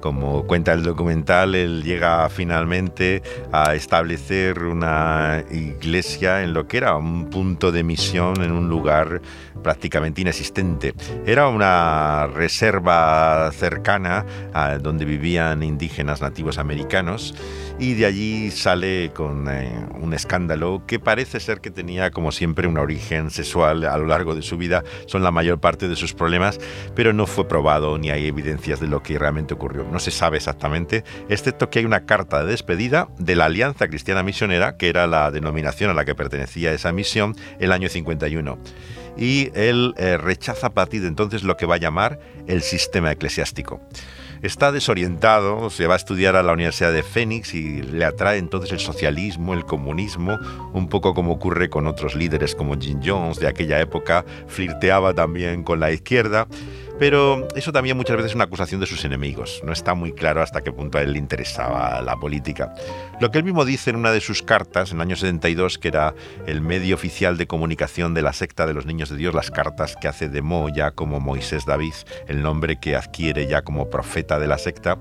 Como 0.00 0.46
cuenta 0.46 0.72
el 0.72 0.84
documental, 0.84 1.54
él 1.54 1.82
llega 1.82 2.26
finalmente 2.30 3.22
a 3.52 3.74
establecer 3.74 4.62
una 4.62 5.44
iglesia 5.50 6.42
en 6.42 6.54
lo 6.54 6.66
que 6.66 6.78
era 6.78 6.96
un 6.96 7.28
punto 7.28 7.72
de 7.72 7.82
misión 7.82 8.42
en 8.42 8.52
un 8.52 8.70
lugar 8.70 9.20
prácticamente 9.62 10.22
inexistente. 10.22 10.94
Era 11.26 11.48
una 11.48 12.26
reserva 12.28 13.50
cercana 13.52 14.24
a 14.54 14.78
donde 14.78 15.04
vivían 15.04 15.62
indígenas 15.62 16.22
nativos 16.22 16.56
americanos 16.56 17.34
y 17.78 17.94
de 17.94 18.06
allí 18.06 18.50
sale 18.50 19.12
con 19.14 19.48
eh, 19.48 19.86
un 20.00 20.12
escándalo 20.12 20.82
que 20.86 20.98
parece 20.98 21.38
ser 21.38 21.60
que 21.60 21.70
tenía 21.70 22.10
como 22.10 22.32
siempre 22.32 22.66
un 22.66 22.76
origen 22.76 23.30
sexual 23.30 23.84
a 23.84 23.96
lo 23.96 24.06
largo 24.06 24.34
de 24.34 24.42
su 24.42 24.56
vida, 24.56 24.82
son 25.06 25.22
la 25.22 25.30
mayor 25.30 25.60
parte 25.60 25.88
de 25.88 25.96
sus 25.96 26.12
problemas, 26.12 26.58
pero 26.94 27.12
no 27.12 27.26
fue 27.26 27.46
probado 27.46 27.98
ni 27.98 28.10
hay 28.10 28.26
evidencias 28.26 28.80
de 28.80 28.88
lo 28.88 29.02
que 29.02 29.18
realmente 29.18 29.54
ocurrió. 29.54 29.84
No 29.84 30.00
se 30.00 30.10
sabe 30.10 30.38
exactamente, 30.38 31.04
excepto 31.28 31.70
que 31.70 31.78
hay 31.78 31.84
una 31.84 32.04
carta 32.04 32.44
de 32.44 32.50
despedida 32.50 33.08
de 33.18 33.36
la 33.36 33.46
Alianza 33.46 33.88
Cristiana 33.88 34.22
Misionera, 34.22 34.76
que 34.76 34.88
era 34.88 35.06
la 35.06 35.30
denominación 35.30 35.90
a 35.90 35.94
la 35.94 36.04
que 36.04 36.14
pertenecía 36.14 36.72
esa 36.72 36.92
misión, 36.92 37.36
el 37.60 37.72
año 37.72 37.88
51 37.88 38.58
y 39.18 39.50
él 39.54 39.94
eh, 39.96 40.16
rechaza 40.16 40.68
a 40.68 40.70
partir 40.70 41.02
de 41.02 41.08
entonces 41.08 41.42
lo 41.42 41.56
que 41.56 41.66
va 41.66 41.74
a 41.74 41.78
llamar 41.78 42.20
el 42.46 42.62
sistema 42.62 43.10
eclesiástico. 43.10 43.80
Está 44.42 44.72
desorientado, 44.72 45.70
se 45.70 45.86
va 45.86 45.94
a 45.94 45.96
estudiar 45.96 46.36
a 46.36 46.42
la 46.42 46.52
Universidad 46.52 46.92
de 46.92 47.02
Phoenix 47.02 47.54
y 47.54 47.82
le 47.82 48.04
atrae 48.04 48.38
entonces 48.38 48.72
el 48.72 48.80
socialismo, 48.80 49.54
el 49.54 49.64
comunismo, 49.64 50.38
un 50.72 50.88
poco 50.88 51.14
como 51.14 51.32
ocurre 51.32 51.68
con 51.68 51.86
otros 51.86 52.14
líderes 52.14 52.54
como 52.54 52.78
Jim 52.78 53.00
Jones 53.04 53.38
de 53.38 53.48
aquella 53.48 53.80
época, 53.80 54.24
flirteaba 54.46 55.14
también 55.14 55.62
con 55.64 55.80
la 55.80 55.90
izquierda 55.90 56.46
pero 56.98 57.46
eso 57.54 57.70
también 57.70 57.96
muchas 57.96 58.16
veces 58.16 58.32
es 58.32 58.34
una 58.34 58.44
acusación 58.44 58.80
de 58.80 58.86
sus 58.86 59.04
enemigos. 59.04 59.62
No 59.64 59.72
está 59.72 59.94
muy 59.94 60.12
claro 60.12 60.42
hasta 60.42 60.62
qué 60.62 60.72
punto 60.72 60.98
a 60.98 61.02
él 61.02 61.12
le 61.12 61.18
interesaba 61.18 62.02
la 62.02 62.16
política. 62.16 62.74
Lo 63.20 63.30
que 63.30 63.38
él 63.38 63.44
mismo 63.44 63.64
dice 63.64 63.90
en 63.90 63.96
una 63.96 64.10
de 64.10 64.20
sus 64.20 64.42
cartas, 64.42 64.90
en 64.90 64.96
el 64.96 65.02
año 65.02 65.16
72, 65.16 65.78
que 65.78 65.88
era 65.88 66.14
el 66.46 66.60
medio 66.60 66.96
oficial 66.96 67.36
de 67.36 67.46
comunicación 67.46 68.14
de 68.14 68.22
la 68.22 68.32
secta 68.32 68.66
de 68.66 68.74
los 68.74 68.84
niños 68.84 69.10
de 69.10 69.16
Dios, 69.16 69.32
las 69.32 69.52
cartas 69.52 69.96
que 70.00 70.08
hace 70.08 70.28
de 70.28 70.42
Mo 70.42 70.68
ya 70.74 70.90
como 70.90 71.20
Moisés 71.20 71.66
David, 71.66 71.94
el 72.26 72.42
nombre 72.42 72.80
que 72.80 72.96
adquiere 72.96 73.46
ya 73.46 73.62
como 73.62 73.88
profeta 73.90 74.27
de 74.36 74.46
la 74.46 74.58
secta, 74.58 74.98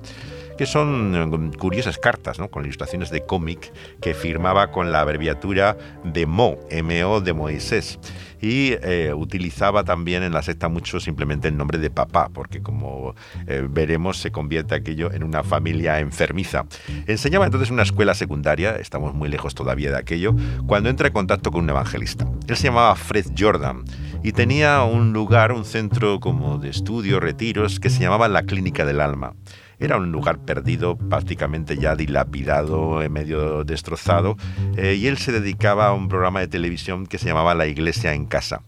que 0.57 0.65
son 0.65 1.51
eh, 1.53 1.57
curiosas 1.57 1.97
cartas, 1.97 2.39
¿no? 2.39 2.49
con 2.49 2.63
ilustraciones 2.63 3.09
de 3.09 3.25
cómic 3.25 3.73
que 3.99 4.13
firmaba 4.13 4.71
con 4.71 4.91
la 4.91 5.01
abreviatura 5.01 5.77
de 6.03 6.25
Mo, 6.25 6.57
M-O 6.69 7.19
de 7.19 7.33
Moisés 7.33 7.99
y 8.41 8.73
eh, 8.81 9.13
utilizaba 9.15 9.83
también 9.83 10.23
en 10.23 10.33
la 10.33 10.41
secta 10.41 10.69
mucho 10.69 10.99
simplemente 10.99 11.47
el 11.47 11.57
nombre 11.57 11.79
de 11.79 11.89
papá, 11.89 12.29
porque 12.33 12.61
como 12.61 13.15
eh, 13.47 13.67
veremos 13.69 14.17
se 14.17 14.31
convierte 14.31 14.75
aquello 14.75 15.11
en 15.11 15.23
una 15.23 15.43
familia 15.43 15.99
enfermiza. 15.99 16.65
Enseñaba 17.07 17.45
entonces 17.45 17.69
en 17.69 17.75
una 17.75 17.83
escuela 17.83 18.13
secundaria, 18.13 18.75
estamos 18.75 19.13
muy 19.13 19.29
lejos 19.29 19.55
todavía 19.55 19.91
de 19.91 19.97
aquello, 19.97 20.35
cuando 20.65 20.89
entra 20.89 21.07
en 21.07 21.13
contacto 21.13 21.51
con 21.51 21.63
un 21.63 21.69
evangelista. 21.69 22.27
Él 22.47 22.55
se 22.55 22.67
llamaba 22.67 22.95
Fred 22.95 23.25
Jordan 23.37 23.83
y 24.23 24.31
tenía 24.31 24.83
un 24.83 25.13
lugar, 25.13 25.51
un 25.51 25.65
centro 25.65 26.19
como 26.19 26.57
de 26.57 26.69
estudio, 26.69 27.19
retiros, 27.19 27.79
que 27.79 27.89
se 27.89 28.01
llamaba 28.01 28.27
la 28.27 28.43
Clínica 28.43 28.85
del 28.85 29.01
Alma. 29.01 29.33
Era 29.79 29.97
un 29.97 30.11
lugar 30.11 30.39
perdido, 30.39 30.97
prácticamente 30.97 31.77
ya 31.77 31.95
dilapidado, 31.95 32.99
medio 33.09 33.63
destrozado, 33.63 34.35
eh, 34.75 34.95
y 34.95 35.07
él 35.07 35.17
se 35.17 35.31
dedicaba 35.31 35.87
a 35.87 35.93
un 35.93 36.07
programa 36.07 36.39
de 36.39 36.47
televisión 36.47 37.05
que 37.05 37.19
se 37.19 37.27
llamaba 37.27 37.53
La 37.53 37.67
Iglesia 37.67 38.13
en 38.13 38.25
Casa. 38.25 38.63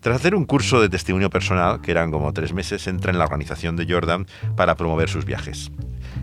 Tras 0.00 0.16
hacer 0.16 0.34
un 0.34 0.44
curso 0.44 0.80
de 0.80 0.88
testimonio 0.88 1.30
personal, 1.30 1.80
que 1.80 1.90
eran 1.90 2.10
como 2.10 2.32
tres 2.32 2.52
meses, 2.52 2.86
entra 2.86 3.10
en 3.10 3.18
la 3.18 3.24
organización 3.24 3.76
de 3.76 3.86
Jordan 3.88 4.26
para 4.54 4.76
promover 4.76 5.08
sus 5.08 5.24
viajes. 5.24 5.72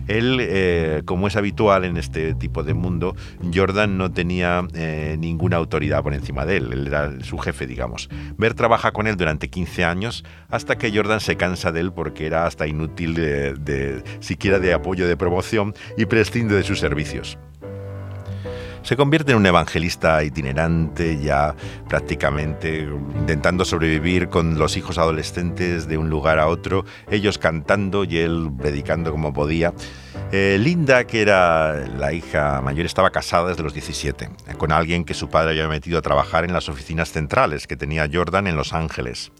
Él, 0.08 0.38
eh, 0.40 1.02
como 1.04 1.28
es 1.28 1.36
habitual 1.36 1.84
en 1.84 1.96
este 1.96 2.34
tipo 2.34 2.62
de 2.62 2.74
mundo, 2.74 3.14
Jordan 3.54 3.98
no 3.98 4.12
tenía 4.12 4.66
eh, 4.74 5.16
ninguna 5.18 5.56
autoridad 5.56 6.02
por 6.02 6.14
encima 6.14 6.46
de 6.46 6.58
él, 6.58 6.72
él 6.72 6.86
era 6.86 7.12
su 7.22 7.38
jefe, 7.38 7.66
digamos. 7.66 8.08
Ver 8.36 8.54
trabaja 8.54 8.92
con 8.92 9.06
él 9.06 9.16
durante 9.16 9.48
15 9.48 9.84
años 9.84 10.24
hasta 10.48 10.76
que 10.76 10.94
Jordan 10.94 11.20
se 11.20 11.36
cansa 11.36 11.72
de 11.72 11.80
él 11.80 11.92
porque 11.92 12.26
era 12.26 12.46
hasta 12.46 12.66
inútil 12.66 13.14
de, 13.14 14.02
siquiera 14.20 14.58
de 14.58 14.72
apoyo 14.72 15.06
de 15.06 15.16
promoción 15.16 15.74
y 15.96 16.06
prescinde 16.06 16.54
de 16.54 16.62
sus 16.62 16.78
servicios. 16.78 17.38
Se 18.86 18.96
convierte 18.96 19.32
en 19.32 19.38
un 19.38 19.46
evangelista 19.46 20.22
itinerante, 20.22 21.18
ya 21.18 21.56
prácticamente 21.88 22.88
intentando 23.18 23.64
sobrevivir 23.64 24.28
con 24.28 24.60
los 24.60 24.76
hijos 24.76 24.96
adolescentes 24.96 25.88
de 25.88 25.98
un 25.98 26.08
lugar 26.08 26.38
a 26.38 26.46
otro, 26.46 26.84
ellos 27.10 27.36
cantando 27.36 28.04
y 28.04 28.18
él 28.18 28.48
predicando 28.56 29.10
como 29.10 29.32
podía. 29.32 29.74
Eh, 30.30 30.56
Linda, 30.60 31.02
que 31.04 31.20
era 31.20 31.84
la 31.98 32.12
hija 32.12 32.60
mayor, 32.60 32.86
estaba 32.86 33.10
casada 33.10 33.48
desde 33.48 33.64
los 33.64 33.74
17, 33.74 34.30
con 34.56 34.70
alguien 34.70 35.04
que 35.04 35.14
su 35.14 35.28
padre 35.28 35.50
había 35.50 35.66
metido 35.66 35.98
a 35.98 36.02
trabajar 36.02 36.44
en 36.44 36.52
las 36.52 36.68
oficinas 36.68 37.10
centrales 37.10 37.66
que 37.66 37.74
tenía 37.74 38.08
Jordan 38.08 38.46
en 38.46 38.54
Los 38.54 38.72
Ángeles. 38.72 39.32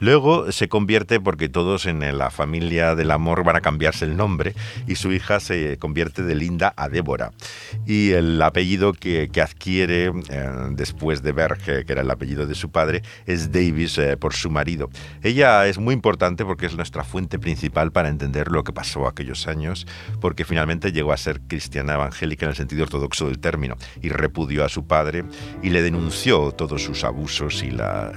Luego 0.00 0.50
se 0.50 0.68
convierte 0.68 1.20
porque 1.20 1.50
todos 1.50 1.84
en 1.84 2.00
la 2.16 2.30
familia 2.30 2.94
del 2.94 3.10
amor 3.10 3.44
van 3.44 3.56
a 3.56 3.60
cambiarse 3.60 4.06
el 4.06 4.16
nombre 4.16 4.54
y 4.86 4.94
su 4.94 5.12
hija 5.12 5.40
se 5.40 5.76
convierte 5.78 6.22
de 6.22 6.34
Linda 6.34 6.72
a 6.74 6.88
Débora. 6.88 7.32
Y 7.86 8.12
el 8.12 8.40
apellido 8.40 8.94
que, 8.94 9.30
adquiere 9.40 10.12
eh, 10.30 10.50
después 10.72 11.22
de 11.22 11.32
Berg, 11.32 11.58
que 11.58 11.84
era 11.86 12.00
el 12.00 12.10
apellido 12.10 12.46
de 12.46 12.54
su 12.54 12.70
padre, 12.70 13.02
es 13.26 13.52
Davis 13.52 13.98
eh, 13.98 14.16
por 14.16 14.32
su 14.32 14.50
marido. 14.50 14.88
Ella 15.22 15.66
es 15.66 15.78
muy 15.78 15.92
importante 15.92 16.46
porque 16.46 16.64
es 16.64 16.74
nuestra 16.74 17.04
fuente 17.04 17.38
principal 17.38 17.92
para 17.92 18.08
entender 18.08 18.50
lo 18.50 18.64
que 18.64 18.72
pasó 18.72 19.06
aquellos 19.06 19.46
años, 19.46 19.86
porque 20.20 20.46
finalmente 20.46 20.92
llegó 20.92 21.12
a 21.12 21.18
ser 21.18 21.42
cristiana 21.42 21.94
evangélica 21.94 22.46
en 22.46 22.50
el 22.50 22.56
sentido 22.56 22.84
ortodoxo 22.84 23.26
del 23.26 23.38
término 23.38 23.76
y 24.00 24.08
repudió 24.08 24.64
a 24.64 24.70
su 24.70 24.86
padre 24.86 25.24
y 25.62 25.68
le 25.70 25.82
denunció 25.82 26.52
todos 26.52 26.82
sus 26.82 27.04
abusos 27.04 27.62
y 27.62 27.70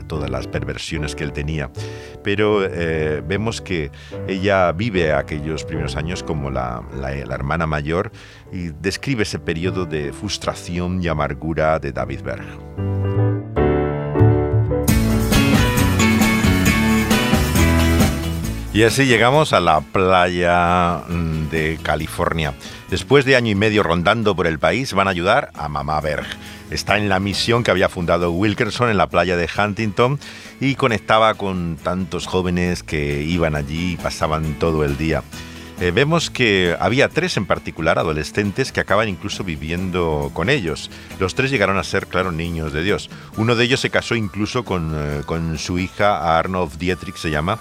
todas 0.08 0.30
las 0.30 0.48
perversiones 0.48 1.16
que 1.16 1.26
él 1.26 1.34
tenía 1.34 1.73
pero 2.24 2.64
eh, 2.66 3.22
vemos 3.26 3.62
que 3.62 3.92
ella 4.28 4.72
vive 4.72 5.14
aquellos 5.14 5.66
primeros 5.66 5.96
años 5.96 6.24
como 6.24 6.50
la, 6.50 6.84
hermana 7.12 7.68
mayor 7.68 8.12
y 8.52 8.70
describe 8.70 9.24
ese 9.24 9.40
periodo 9.40 9.86
de 9.86 10.14
frustración 10.14 11.04
y 11.04 11.08
amargura 11.08 11.80
de 11.80 11.92
David 11.92 12.22
Berg. 12.22 12.46
Y 18.74 18.82
así 18.82 19.06
llegamos 19.06 19.54
a 19.54 19.60
la 19.60 19.82
playa 19.82 21.04
mm, 21.08 21.50
de 21.50 21.78
California. 21.84 22.56
Después 22.90 23.24
de 23.24 23.36
año 23.36 23.52
y 23.52 23.56
medio 23.56 23.84
rondando 23.84 24.36
por 24.36 24.48
el 24.48 24.58
país, 24.58 24.94
van 24.94 25.08
a 25.08 25.12
ayudar 25.12 25.52
a 25.54 25.70
Mamá 25.70 26.02
Berg. 26.02 26.26
Está 26.72 26.98
en 26.98 27.10
la 27.10 27.20
misión 27.20 27.64
que 27.64 27.72
había 27.72 27.90
fundado 27.90 28.32
Wilkerson 28.32 28.90
en 28.90 28.98
la 28.98 29.08
playa 29.08 29.38
de 29.38 29.48
Huntington 29.58 30.20
y 30.60 30.76
conectaba 30.76 31.34
con 31.36 31.78
tantos 31.82 32.26
jóvenes 32.26 32.84
que 32.84 33.22
iban 33.24 33.56
allí 33.56 33.94
y 33.94 33.98
pasaban 33.98 34.58
todo 34.60 34.84
el 34.84 34.98
día. 34.98 35.24
Eh, 35.80 35.92
vemos 35.92 36.30
que 36.30 36.78
había 36.80 37.10
tres 37.10 37.36
en 37.36 37.46
particular, 37.46 38.00
adolescentes, 38.00 38.72
que 38.72 38.80
acaban 38.80 39.10
incluso 39.10 39.44
viviendo 39.44 40.32
con 40.34 40.50
ellos. 40.50 40.90
Los 41.20 41.36
tres 41.36 41.52
llegaron 41.52 41.78
a 41.78 41.84
ser, 41.84 42.08
claro, 42.08 42.32
niños 42.32 42.74
de 42.74 42.84
Dios. 42.84 43.10
Uno 43.38 43.56
de 43.56 43.66
ellos 43.66 43.80
se 43.80 43.90
casó 43.90 44.16
incluso 44.16 44.64
con, 44.64 44.94
eh, 44.96 45.24
con 45.26 45.58
su 45.58 45.80
hija, 45.80 46.38
Arnold 46.38 46.78
Dietrich 46.78 47.18
se 47.18 47.32
llama, 47.32 47.60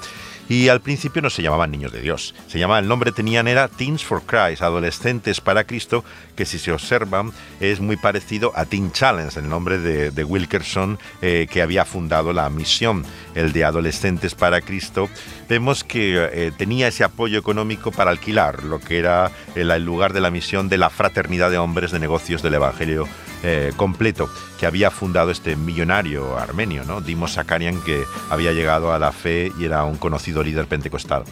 y 0.52 0.68
al 0.68 0.82
principio 0.82 1.22
no 1.22 1.30
se 1.30 1.40
llamaban 1.40 1.70
niños 1.70 1.92
de 1.92 2.02
Dios. 2.02 2.34
Se 2.46 2.58
llamaba, 2.58 2.78
el 2.78 2.86
nombre 2.86 3.10
tenían 3.10 3.48
era 3.48 3.68
Teens 3.68 4.04
for 4.04 4.20
Christ, 4.20 4.60
adolescentes 4.60 5.40
para 5.40 5.64
Cristo, 5.64 6.04
que 6.36 6.44
si 6.44 6.58
se 6.58 6.72
observan 6.72 7.32
es 7.58 7.80
muy 7.80 7.96
parecido 7.96 8.52
a 8.54 8.66
Teen 8.66 8.92
Challenge, 8.92 9.40
el 9.40 9.48
nombre 9.48 9.78
de, 9.78 10.24
Wilkerson 10.24 10.98
eh, 11.22 11.46
que 11.50 11.62
había 11.62 11.86
fundado 11.86 12.34
la 12.34 12.50
misión, 12.50 13.02
el 13.34 13.54
de 13.54 13.64
adolescentes 13.64 14.34
para 14.34 14.60
Cristo. 14.60 15.08
Vemos 15.48 15.84
que 15.84 16.28
eh, 16.30 16.52
tenía 16.54 16.88
ese 16.88 17.02
apoyo 17.02 17.38
económico 17.38 17.90
para 17.90 18.10
alquilar 18.10 18.62
lo 18.62 18.78
que 18.78 18.98
era 18.98 19.32
el 19.54 19.70
lugar 19.82 20.12
de 20.12 20.20
la 20.20 20.30
misión 20.30 20.68
de 20.68 20.76
la 20.76 20.90
fraternidad 20.90 21.50
de 21.50 21.56
hombres 21.56 21.92
de 21.92 21.98
negocios 21.98 22.42
del 22.42 22.52
Evangelio 22.52 23.08
eh, 23.42 23.72
completo 23.76 24.28
que 24.58 24.66
había 24.66 24.90
fundado 24.90 25.30
este 25.30 25.56
millonario 25.56 26.38
armenio, 26.38 26.84
¿no? 26.84 27.00
Dimos 27.00 27.32
Sakarian, 27.32 27.80
que 27.82 28.04
había 28.30 28.52
llegado 28.52 28.92
a 28.92 28.98
la 28.98 29.12
fe 29.12 29.52
y 29.58 29.64
era 29.64 29.84
un 29.84 29.96
conocido 29.96 30.42
líder 30.42 30.66
pentecostal. 30.66 31.24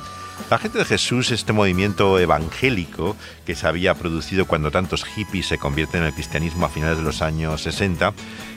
La 0.49 0.59
gente 0.59 0.79
de 0.79 0.85
Jesús, 0.85 1.31
este 1.31 1.53
movimiento 1.53 2.19
evangélico 2.19 3.17
que 3.47 3.55
se 3.55 3.69
había 3.69 3.95
producido 3.95 4.47
cuando 4.47 4.71
tantos 4.71 5.05
hippies 5.05 5.47
se 5.47 5.59
convierten 5.59 6.01
en 6.01 6.09
el 6.09 6.15
cristianismo 6.15 6.67
a 6.67 6.71
finales 6.71 6.99
de 6.99 7.05
los 7.05 7.23
años 7.23 7.63
60, 7.63 8.13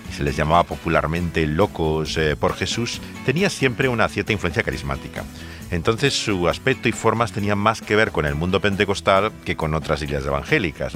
y 0.10 0.13
se 0.13 0.24
les 0.24 0.36
llamaba 0.36 0.63
popularmente 0.63 1.45
locos 1.45 2.17
eh, 2.17 2.36
por 2.36 2.55
Jesús, 2.55 3.01
tenía 3.25 3.50
siempre 3.50 3.89
una 3.89 4.07
cierta 4.10 4.33
influencia 4.33 4.63
carismática. 4.63 5.24
Entonces 5.69 6.13
su 6.13 6.48
aspecto 6.48 6.89
y 6.89 6.91
formas 6.91 7.31
tenían 7.31 7.57
más 7.57 7.81
que 7.81 7.95
ver 7.95 8.12
con 8.12 8.25
el 8.25 8.36
mundo 8.36 8.60
pentecostal 8.60 9.31
que 9.45 9.55
con 9.55 9.74
otras 9.74 10.01
iglesias 10.01 10.27
evangélicas. 10.27 10.93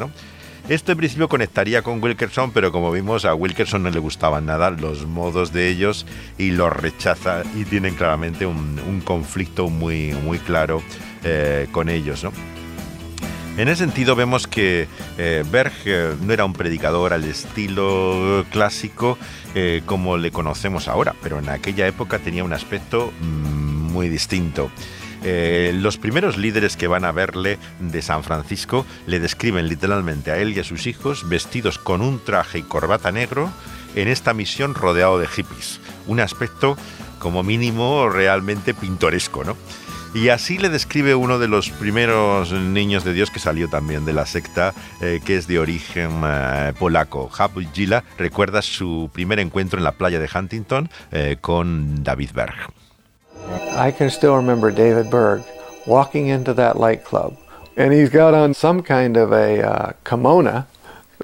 Esto 0.70 0.92
en 0.92 0.98
principio 0.98 1.30
conectaría 1.30 1.82
con 1.82 2.04
Wilkerson, 2.04 2.52
pero 2.52 2.74
como 2.74 2.92
vimos 2.92 3.24
a 3.24 3.34
Wilkerson 3.34 3.84
no 3.84 3.90
le 3.90 4.00
gustaban 4.00 4.48
nada 4.48 4.70
los 4.70 5.06
modos 5.06 5.54
de 5.54 5.70
ellos 5.70 6.06
y 6.38 6.52
los 6.52 6.74
rechaza 6.74 7.44
y 7.56 7.64
tienen 7.64 7.96
claramente 7.96 8.46
un, 8.46 9.02
conflicto 9.06 9.70
muy, 9.70 10.12
muy 10.12 10.40
claro 10.40 10.84
eh, 11.24 11.70
con 11.72 11.88
ellos. 11.88 12.26
¿no? 12.26 12.34
En 13.56 13.70
ese 13.70 13.86
sentido 13.86 14.18
vemos 14.18 14.46
que 14.46 14.90
eh, 15.18 15.46
Berg 15.50 15.72
eh, 15.86 16.14
no 16.22 16.34
era 16.34 16.44
un 16.44 16.52
predicador 16.52 17.14
al 17.14 17.24
estilo 17.24 18.46
clásico 18.52 19.18
como 19.88 20.18
le 20.18 20.30
conocemos 20.30 20.88
ahora, 20.88 21.16
pero 21.24 21.40
en 21.40 21.50
aquella 21.50 21.88
época 21.88 22.20
tenía 22.20 22.44
un 22.44 22.54
aspecto 22.54 23.12
mm, 23.22 23.92
muy 23.92 24.08
distinto. 24.08 24.70
Los 25.24 25.98
primeros 25.98 26.38
líderes 26.38 26.78
que 26.78 26.88
van 26.88 27.06
a 27.06 27.12
verle 27.12 27.58
de 27.80 28.02
San 28.02 28.24
Francisco 28.24 28.86
le 29.06 29.20
describen 29.20 29.68
literalmente 29.68 30.32
a 30.32 30.38
él 30.38 30.56
y 30.56 30.60
a 30.60 30.64
sus 30.64 30.88
hijos 30.88 31.28
vestidos 31.28 31.78
con 31.78 32.02
un 32.02 32.24
traje 32.24 32.60
y 32.60 32.64
corbata 32.64 33.12
negro 33.12 33.52
en 33.96 34.08
esta 34.08 34.34
misión 34.34 34.76
rodeado 34.76 35.20
de 35.20 35.28
hippies. 35.28 35.80
Un 36.06 36.20
aspecto 36.20 36.78
como 37.20 37.44
mínimo 37.44 38.10
realmente 38.10 38.74
pintoresco, 38.74 39.44
¿no? 39.44 39.58
Y 40.14 40.30
así 40.30 40.58
le 40.58 40.70
describe 40.70 41.16
uno 41.16 41.38
de 41.38 41.48
los 41.48 41.70
primeros 41.70 42.52
niños 42.52 43.04
de 43.04 43.14
Dios 43.14 43.30
que 43.30 43.40
salió 43.40 43.70
también 43.70 44.06
de 44.06 44.14
la 44.14 44.26
secta, 44.26 44.74
eh, 45.02 45.20
que 45.24 45.36
es 45.36 45.48
de 45.48 45.60
origen 45.60 46.22
eh, 46.26 46.74
polaco. 46.80 47.30
Hub 47.30 47.74
Gila 47.74 48.04
recuerda 48.18 48.62
su 48.62 49.10
primer 49.14 49.40
encuentro 49.40 49.78
en 49.78 49.84
la 49.84 49.92
playa 49.92 50.20
de 50.20 50.30
Huntington 50.34 50.90
eh, 51.12 51.38
con 51.40 52.04
David 52.04 52.32
Berg. 52.34 52.87
I 53.72 53.92
can 53.92 54.10
still 54.10 54.36
remember 54.36 54.72
David 54.72 55.10
Berg 55.10 55.44
walking 55.86 56.28
into 56.28 56.54
that 56.54 56.78
light 56.78 57.04
club, 57.04 57.38
and 57.76 57.94
he's 57.94 58.10
got 58.10 58.34
on 58.34 58.54
some 58.54 58.82
kind 58.84 59.18
of 59.18 59.32
a 59.32 59.62
uh, 59.62 59.94
kimono 60.04 60.66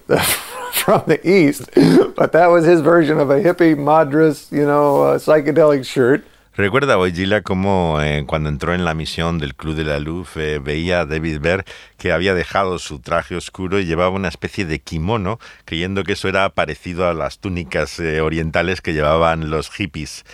from 0.74 1.03
the 1.08 1.20
east, 1.27 1.70
but 2.15 2.32
that 2.32 2.48
was 2.48 2.65
his 2.65 2.82
version 2.82 3.20
of 3.20 3.30
a 3.30 3.42
hippie 3.42 3.77
madras, 3.77 4.48
you 4.51 4.65
know, 4.65 5.03
uh, 5.03 5.18
psychedelic 5.18 5.86
shirt. 5.86 6.25
Recuerda 6.56 6.96
Gila 7.10 7.42
cómo 7.42 8.00
eh, 8.00 8.25
cuando 8.27 8.48
entró 8.48 8.75
en 8.75 8.86
la 8.86 8.94
misión 8.94 9.39
del 9.39 9.56
Club 9.56 9.74
de 9.74 9.86
la 9.86 10.00
Luz 10.00 10.38
eh, 10.38 10.60
veía 10.63 11.00
a 11.00 11.06
David 11.08 11.39
Berg 11.42 11.65
que 11.98 12.12
había 12.12 12.36
dejado 12.36 12.77
su 12.77 13.00
traje 13.00 13.36
oscuro 13.36 13.80
y 13.80 13.86
llevaba 13.86 14.12
una 14.12 14.27
especie 14.27 14.63
de 14.63 14.77
kimono, 14.77 15.39
creyendo 15.65 16.03
que 16.03 16.13
eso 16.13 16.27
era 16.27 16.48
parecido 16.50 17.10
a 17.10 17.15
las 17.15 17.39
túnicas 17.39 18.00
eh, 18.00 18.22
orientales 18.22 18.82
que 18.82 18.94
llevaban 18.94 19.50
los 19.50 19.72
hippies. 19.72 20.25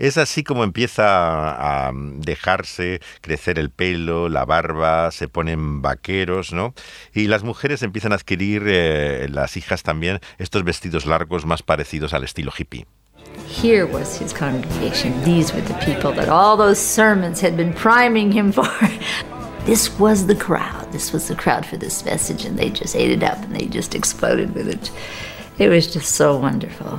Es 0.00 0.16
así 0.16 0.42
como 0.42 0.64
empieza 0.64 1.04
a 1.04 1.92
dejarse 1.92 3.02
crecer 3.20 3.58
el 3.58 3.68
pelo, 3.68 4.30
la 4.30 4.46
barba, 4.46 5.10
se 5.10 5.28
ponen 5.28 5.82
vaqueros, 5.82 6.54
¿no? 6.54 6.72
Y 7.12 7.26
las 7.26 7.42
mujeres 7.42 7.82
empiezan 7.82 8.12
a 8.12 8.14
adquirir, 8.14 8.62
las 9.30 9.58
hijas 9.58 9.82
también, 9.82 10.20
estos 10.38 10.64
vestidos 10.64 11.04
largos 11.04 11.44
más 11.44 11.62
parecidos 11.62 12.14
al 12.14 12.24
estilo 12.24 12.50
hippie. 12.50 12.86
Here 13.46 13.84
was 13.84 14.18
his 14.18 14.32
congregation. 14.32 15.12
These 15.22 15.52
were 15.52 15.60
the 15.60 15.74
people 15.84 16.12
that 16.12 16.30
all 16.30 16.56
those 16.56 16.80
sermons 16.80 17.42
had 17.42 17.54
been 17.54 17.74
priming 17.74 18.32
him 18.32 18.52
for. 18.52 18.66
this 19.66 19.90
was 19.98 20.26
the 20.26 20.34
crowd. 20.34 20.90
This 20.92 21.12
was 21.12 21.28
the 21.28 21.36
crowd 21.36 21.66
for 21.66 21.76
this 21.76 22.06
message, 22.06 22.46
and 22.46 22.58
they 22.58 22.70
just 22.70 22.96
ate 22.96 23.10
it 23.10 23.22
up 23.22 23.36
and 23.44 23.54
they 23.54 23.66
just 23.66 23.94
exploded 23.94 24.54
with 24.54 24.66
it. 24.66 24.90
It 25.58 25.68
was 25.68 25.92
just 25.92 26.14
so 26.14 26.38
wonderful. 26.38 26.98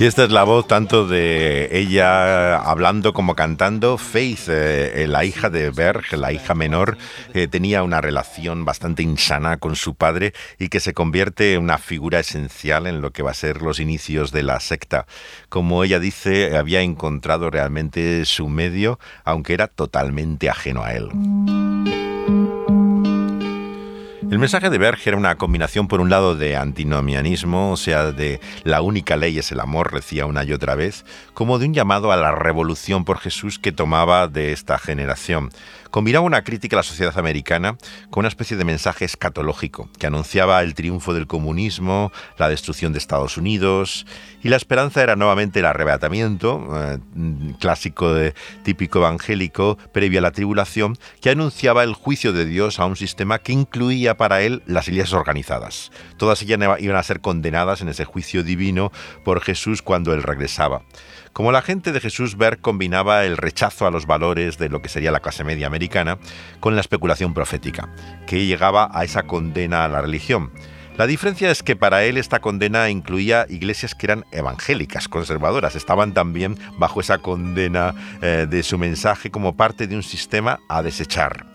Y 0.00 0.04
esta 0.04 0.22
es 0.22 0.30
la 0.30 0.44
voz 0.44 0.68
tanto 0.68 1.08
de 1.08 1.70
ella 1.72 2.56
hablando 2.58 3.12
como 3.12 3.34
cantando. 3.34 3.98
Faith, 3.98 4.46
eh, 4.46 5.06
la 5.08 5.24
hija 5.24 5.50
de 5.50 5.70
Berg, 5.70 6.16
la 6.16 6.30
hija 6.30 6.54
menor, 6.54 6.96
eh, 7.34 7.48
tenía 7.48 7.82
una 7.82 8.00
relación 8.00 8.64
bastante 8.64 9.02
insana 9.02 9.56
con 9.56 9.74
su 9.74 9.96
padre 9.96 10.34
y 10.56 10.68
que 10.68 10.78
se 10.78 10.94
convierte 10.94 11.54
en 11.54 11.64
una 11.64 11.78
figura 11.78 12.20
esencial 12.20 12.86
en 12.86 13.00
lo 13.00 13.10
que 13.10 13.24
va 13.24 13.32
a 13.32 13.34
ser 13.34 13.60
los 13.60 13.80
inicios 13.80 14.30
de 14.30 14.44
la 14.44 14.60
secta. 14.60 15.06
Como 15.48 15.82
ella 15.82 15.98
dice, 15.98 16.56
había 16.56 16.82
encontrado 16.82 17.50
realmente 17.50 18.24
su 18.24 18.48
medio, 18.48 19.00
aunque 19.24 19.54
era 19.54 19.66
totalmente 19.66 20.48
ajeno 20.48 20.84
a 20.84 20.94
él. 20.94 21.08
El 24.30 24.38
mensaje 24.38 24.68
de 24.68 24.76
Berg 24.76 24.98
era 25.06 25.16
una 25.16 25.36
combinación, 25.36 25.88
por 25.88 26.02
un 26.02 26.10
lado, 26.10 26.36
de 26.36 26.54
antinomianismo, 26.54 27.72
o 27.72 27.78
sea, 27.78 28.12
de 28.12 28.40
la 28.62 28.82
única 28.82 29.16
ley 29.16 29.38
es 29.38 29.52
el 29.52 29.60
amor, 29.60 29.90
decía 29.94 30.26
una 30.26 30.44
y 30.44 30.52
otra 30.52 30.74
vez, 30.74 31.06
como 31.32 31.58
de 31.58 31.64
un 31.64 31.72
llamado 31.72 32.12
a 32.12 32.16
la 32.16 32.32
revolución 32.32 33.06
por 33.06 33.20
Jesús 33.20 33.58
que 33.58 33.72
tomaba 33.72 34.28
de 34.28 34.52
esta 34.52 34.78
generación. 34.78 35.48
Combinaba 35.90 36.26
una 36.26 36.44
crítica 36.44 36.76
a 36.76 36.80
la 36.80 36.82
sociedad 36.82 37.18
americana 37.18 37.78
con 38.10 38.20
una 38.20 38.28
especie 38.28 38.58
de 38.58 38.64
mensaje 38.64 39.06
escatológico 39.06 39.88
que 39.98 40.06
anunciaba 40.06 40.62
el 40.62 40.74
triunfo 40.74 41.14
del 41.14 41.26
comunismo, 41.26 42.12
la 42.36 42.50
destrucción 42.50 42.92
de 42.92 42.98
Estados 42.98 43.38
Unidos 43.38 44.04
y 44.42 44.50
la 44.50 44.56
esperanza 44.56 45.02
era 45.02 45.16
nuevamente 45.16 45.60
el 45.60 45.64
arrebatamiento, 45.64 46.68
eh, 46.76 46.98
clásico 47.58 48.14
típico 48.62 48.98
evangélico 48.98 49.78
previo 49.92 50.18
a 50.18 50.22
la 50.22 50.32
tribulación, 50.32 50.98
que 51.22 51.30
anunciaba 51.30 51.84
el 51.84 51.94
juicio 51.94 52.34
de 52.34 52.44
Dios 52.44 52.78
a 52.78 52.84
un 52.84 52.96
sistema 52.96 53.38
que 53.38 53.52
incluía 53.52 54.17
para 54.18 54.42
él 54.42 54.62
las 54.66 54.88
iglesias 54.88 55.14
organizadas. 55.14 55.90
Todas 56.18 56.42
ellas 56.42 56.60
iban 56.80 56.96
a 56.96 57.02
ser 57.02 57.20
condenadas 57.20 57.80
en 57.80 57.88
ese 57.88 58.04
juicio 58.04 58.42
divino 58.42 58.92
por 59.24 59.40
Jesús 59.40 59.80
cuando 59.80 60.12
él 60.12 60.22
regresaba. 60.22 60.82
Como 61.32 61.52
la 61.52 61.62
gente 61.62 61.92
de 61.92 62.00
Jesús 62.00 62.36
Berg 62.36 62.60
combinaba 62.60 63.24
el 63.24 63.36
rechazo 63.36 63.86
a 63.86 63.90
los 63.90 64.06
valores 64.06 64.58
de 64.58 64.68
lo 64.68 64.82
que 64.82 64.88
sería 64.90 65.12
la 65.12 65.20
clase 65.20 65.44
media 65.44 65.66
americana 65.66 66.18
con 66.60 66.74
la 66.74 66.82
especulación 66.82 67.32
profética, 67.32 67.88
que 68.26 68.44
llegaba 68.44 68.90
a 68.92 69.04
esa 69.04 69.22
condena 69.22 69.84
a 69.84 69.88
la 69.88 70.02
religión. 70.02 70.52
La 70.98 71.06
diferencia 71.06 71.52
es 71.52 71.62
que 71.62 71.76
para 71.76 72.02
él 72.02 72.16
esta 72.16 72.40
condena 72.40 72.90
incluía 72.90 73.46
iglesias 73.48 73.94
que 73.94 74.06
eran 74.06 74.24
evangélicas, 74.32 75.06
conservadoras, 75.06 75.76
estaban 75.76 76.12
también 76.12 76.58
bajo 76.76 77.00
esa 77.00 77.18
condena 77.18 77.94
eh, 78.20 78.48
de 78.50 78.64
su 78.64 78.78
mensaje 78.78 79.30
como 79.30 79.56
parte 79.56 79.86
de 79.86 79.94
un 79.94 80.02
sistema 80.02 80.58
a 80.68 80.82
desechar. 80.82 81.46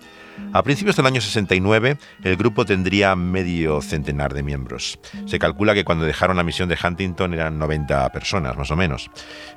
A 0.54 0.64
principios 0.64 0.96
del 0.96 1.06
año 1.06 1.22
69, 1.22 1.98
el 2.24 2.36
grupo 2.36 2.66
tendría 2.66 3.16
medio 3.16 3.82
centenar 3.82 4.34
de 4.34 4.44
miembros. 4.44 5.00
Se 5.26 5.40
calcula 5.40 5.74
que 5.74 5.84
cuando 5.84 6.06
dejaron 6.06 6.38
la 6.38 6.44
misión 6.44 6.70
de 6.70 6.78
Huntington 6.82 7.34
eran 7.34 7.58
90 7.60 8.10
personas, 8.12 8.58
más 8.58 8.72
o 8.72 8.76
menos. 8.76 9.10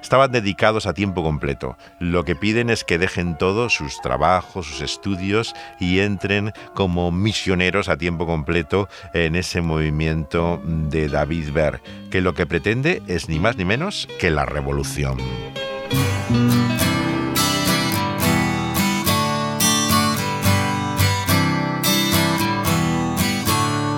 Estaban 0.02 0.32
dedicados 0.32 0.86
a 0.86 0.94
tiempo 0.94 1.22
completo. 1.22 1.76
Lo 2.00 2.24
que 2.24 2.34
piden 2.34 2.70
es 2.70 2.84
que 2.84 2.98
dejen 2.98 3.36
todos 3.38 3.74
sus 3.74 4.00
trabajos, 4.00 4.66
sus 4.66 4.80
estudios 4.80 5.54
y 5.80 6.00
entren 6.00 6.52
como 6.74 7.10
misioneros 7.12 7.88
a 7.88 7.96
tiempo 7.96 8.26
completo 8.26 8.88
en 9.14 9.36
ese 9.36 9.60
movimiento 9.60 10.62
de 10.64 11.08
David 11.08 11.52
Berg, 11.52 11.80
que 12.10 12.20
lo 12.20 12.34
que 12.34 12.46
pretende 12.46 13.02
es 13.06 13.28
ni 13.28 13.38
más 13.38 13.56
ni 13.56 13.64
menos 13.64 14.08
que 14.18 14.30
la 14.30 14.46
revolución. 14.46 15.18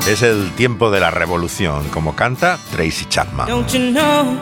Es 0.09 0.23
el 0.23 0.53
tiempo 0.53 0.90
de 0.90 1.01
la 1.01 1.11
revolución, 1.11 1.87
como 1.90 2.16
canta 2.16 2.59
Tracy 2.73 3.05
Chapman. 3.11 3.47
Don't 3.47 3.71
you 3.75 3.92
know, 3.92 4.38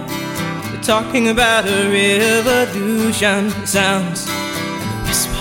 they're 0.70 0.80
talking 0.80 1.28
about 1.28 1.66
a 1.66 1.90
revolution. 1.90 3.50
sounds 3.66 4.28
like 4.28 4.86
a 4.86 5.02
whisper. 5.08 5.34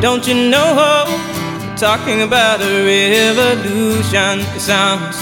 Don't 0.00 0.26
you 0.26 0.34
know, 0.50 0.74
they're 1.60 1.76
talking 1.76 2.22
about 2.22 2.60
a 2.60 2.84
revolution. 2.84 4.40
It 4.56 4.60
sounds 4.60 5.16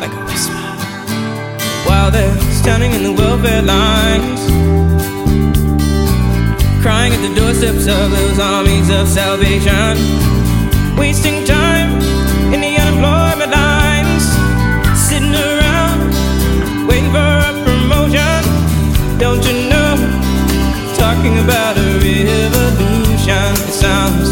like 0.00 0.12
a 0.12 0.24
whisper. 0.24 0.58
While 1.86 2.10
they're 2.10 2.36
standing 2.50 2.90
in 2.90 3.04
the 3.04 3.12
welfare 3.12 3.62
lines, 3.62 4.40
crying 6.82 7.12
at 7.12 7.22
the 7.22 7.32
doorsteps 7.36 7.86
of 7.86 8.10
those 8.10 8.40
armies 8.40 8.90
of 8.90 9.06
salvation, 9.06 9.96
wasting 10.96 11.44
time 11.44 12.07
Talking 21.18 21.38
about 21.40 21.76
a 21.76 21.98
revolution. 21.98 23.50
It 23.66 23.74
sounds 23.74 24.30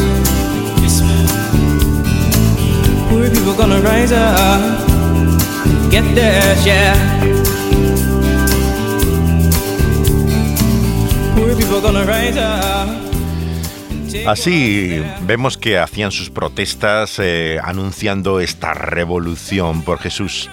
Poor 3.09 3.29
people 3.29 3.55
gonna 3.55 3.81
rise 3.81 4.12
up, 4.12 4.61
get 5.90 6.05
their 6.14 6.57
share. 6.62 6.94
Poor 11.35 11.57
people 11.57 11.81
gonna 11.81 12.05
rise 12.07 12.38
up. 12.38 12.88
Así 14.29 15.03
vemos 15.22 15.59
que 15.59 15.79
hacían 15.79 16.12
sus 16.12 16.31
protestas 16.31 17.18
eh, 17.18 17.59
anunciando 17.64 18.38
esta 18.38 18.75
revolución 18.75 19.83
por 19.83 19.99
Jesús. 19.99 20.49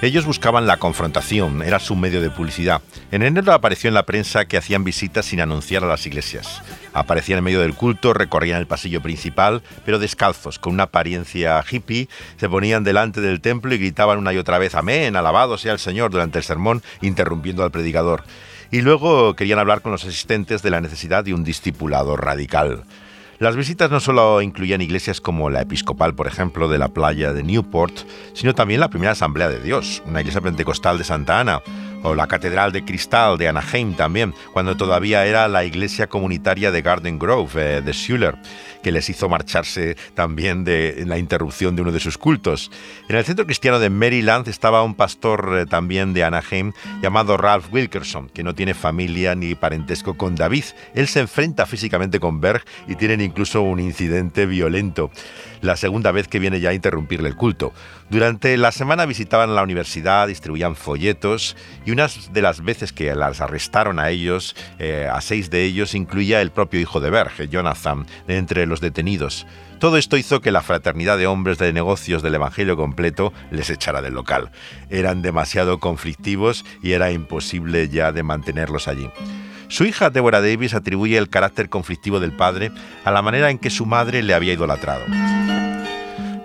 Ellos 0.00 0.26
buscaban 0.26 0.68
la 0.68 0.76
confrontación, 0.76 1.60
era 1.60 1.80
su 1.80 1.96
medio 1.96 2.20
de 2.20 2.30
publicidad. 2.30 2.82
En 3.10 3.24
enero 3.24 3.52
apareció 3.52 3.88
en 3.88 3.94
la 3.94 4.06
prensa 4.06 4.44
que 4.44 4.56
hacían 4.56 4.84
visitas 4.84 5.26
sin 5.26 5.40
anunciar 5.40 5.82
a 5.82 5.88
las 5.88 6.06
iglesias. 6.06 6.62
Aparecían 6.92 7.38
en 7.38 7.44
medio 7.44 7.60
del 7.60 7.74
culto, 7.74 8.14
recorrían 8.14 8.60
el 8.60 8.68
pasillo 8.68 9.02
principal, 9.02 9.60
pero 9.84 9.98
descalzos, 9.98 10.60
con 10.60 10.74
una 10.74 10.84
apariencia 10.84 11.64
hippie, 11.68 12.08
se 12.36 12.48
ponían 12.48 12.84
delante 12.84 13.20
del 13.20 13.40
templo 13.40 13.74
y 13.74 13.78
gritaban 13.78 14.18
una 14.18 14.32
y 14.32 14.38
otra 14.38 14.58
vez, 14.58 14.76
Amén, 14.76 15.16
alabado 15.16 15.58
sea 15.58 15.72
el 15.72 15.80
Señor 15.80 16.12
durante 16.12 16.38
el 16.38 16.44
sermón, 16.44 16.80
interrumpiendo 17.00 17.64
al 17.64 17.72
predicador. 17.72 18.22
Y 18.70 18.82
luego 18.82 19.34
querían 19.34 19.58
hablar 19.58 19.80
con 19.80 19.90
los 19.90 20.04
asistentes 20.04 20.62
de 20.62 20.70
la 20.70 20.80
necesidad 20.80 21.24
de 21.24 21.34
un 21.34 21.42
discipulado 21.42 22.16
radical. 22.16 22.84
Las 23.38 23.54
visitas 23.54 23.88
no 23.88 24.00
solo 24.00 24.42
incluían 24.42 24.80
iglesias 24.80 25.20
como 25.20 25.48
la 25.48 25.60
episcopal, 25.62 26.16
por 26.16 26.26
ejemplo, 26.26 26.68
de 26.68 26.76
la 26.76 26.88
playa 26.88 27.32
de 27.32 27.44
Newport, 27.44 27.96
sino 28.34 28.52
también 28.52 28.80
la 28.80 28.90
primera 28.90 29.12
Asamblea 29.12 29.48
de 29.48 29.60
Dios, 29.60 30.02
una 30.06 30.20
iglesia 30.20 30.40
pentecostal 30.40 30.98
de 30.98 31.04
Santa 31.04 31.38
Ana, 31.38 31.62
o 32.02 32.14
la 32.14 32.26
Catedral 32.26 32.72
de 32.72 32.84
Cristal 32.84 33.38
de 33.38 33.48
Anaheim 33.48 33.94
también, 33.94 34.34
cuando 34.52 34.76
todavía 34.76 35.26
era 35.26 35.48
la 35.48 35.64
iglesia 35.64 36.06
comunitaria 36.06 36.70
de 36.70 36.82
Garden 36.82 37.18
Grove 37.18 37.78
eh, 37.78 37.80
de 37.82 37.92
Schuller, 37.92 38.36
que 38.82 38.92
les 38.92 39.08
hizo 39.08 39.28
marcharse 39.28 39.96
también 40.14 40.64
de 40.64 41.04
la 41.06 41.18
interrupción 41.18 41.76
de 41.76 41.82
uno 41.82 41.92
de 41.92 42.00
sus 42.00 42.18
cultos. 42.18 42.70
En 43.08 43.16
el 43.16 43.24
centro 43.24 43.46
cristiano 43.46 43.78
de 43.78 43.90
Maryland 43.90 44.48
estaba 44.48 44.82
un 44.82 44.94
pastor 44.94 45.58
eh, 45.58 45.66
también 45.66 46.14
de 46.14 46.24
Anaheim 46.24 46.72
llamado 47.02 47.36
Ralph 47.36 47.72
Wilkerson, 47.72 48.28
que 48.28 48.42
no 48.42 48.54
tiene 48.54 48.74
familia 48.74 49.34
ni 49.34 49.54
parentesco 49.54 50.16
con 50.16 50.36
David. 50.36 50.64
Él 50.94 51.08
se 51.08 51.20
enfrenta 51.20 51.66
físicamente 51.66 52.20
con 52.20 52.40
Berg 52.40 52.62
y 52.86 52.94
tienen 52.94 53.20
incluso 53.20 53.62
un 53.62 53.80
incidente 53.80 54.46
violento 54.46 55.10
la 55.60 55.76
segunda 55.76 56.12
vez 56.12 56.28
que 56.28 56.38
viene 56.38 56.60
ya 56.60 56.70
a 56.70 56.74
interrumpirle 56.74 57.28
el 57.28 57.36
culto. 57.36 57.72
Durante 58.10 58.56
la 58.56 58.72
semana 58.72 59.06
visitaban 59.06 59.54
la 59.54 59.62
universidad, 59.62 60.28
distribuían 60.28 60.76
folletos 60.76 61.56
y 61.84 61.90
unas 61.90 62.32
de 62.32 62.42
las 62.42 62.62
veces 62.62 62.92
que 62.92 63.14
las 63.14 63.40
arrestaron 63.40 63.98
a 63.98 64.10
ellos, 64.10 64.56
eh, 64.78 65.08
a 65.10 65.20
seis 65.20 65.50
de 65.50 65.64
ellos, 65.64 65.94
incluía 65.94 66.40
el 66.40 66.50
propio 66.50 66.80
hijo 66.80 67.00
de 67.00 67.10
Berg, 67.10 67.48
Jonathan, 67.48 68.06
entre 68.28 68.66
los 68.66 68.80
detenidos. 68.80 69.46
Todo 69.78 69.96
esto 69.96 70.16
hizo 70.16 70.40
que 70.40 70.50
la 70.50 70.62
fraternidad 70.62 71.18
de 71.18 71.28
hombres 71.28 71.58
de 71.58 71.72
negocios 71.72 72.22
del 72.22 72.34
Evangelio 72.34 72.76
completo 72.76 73.32
les 73.52 73.70
echara 73.70 74.02
del 74.02 74.14
local. 74.14 74.50
Eran 74.90 75.22
demasiado 75.22 75.78
conflictivos 75.78 76.64
y 76.82 76.92
era 76.92 77.12
imposible 77.12 77.88
ya 77.88 78.10
de 78.10 78.24
mantenerlos 78.24 78.88
allí. 78.88 79.08
Su 79.68 79.84
hija 79.84 80.10
Deborah 80.10 80.40
Davis 80.40 80.74
atribuye 80.74 81.18
el 81.18 81.28
carácter 81.28 81.68
conflictivo 81.68 82.20
del 82.20 82.32
padre 82.32 82.72
a 83.04 83.12
la 83.12 83.22
manera 83.22 83.50
en 83.50 83.58
que 83.58 83.70
su 83.70 83.86
madre 83.86 84.22
le 84.22 84.34
había 84.34 84.54
idolatrado. 84.54 85.04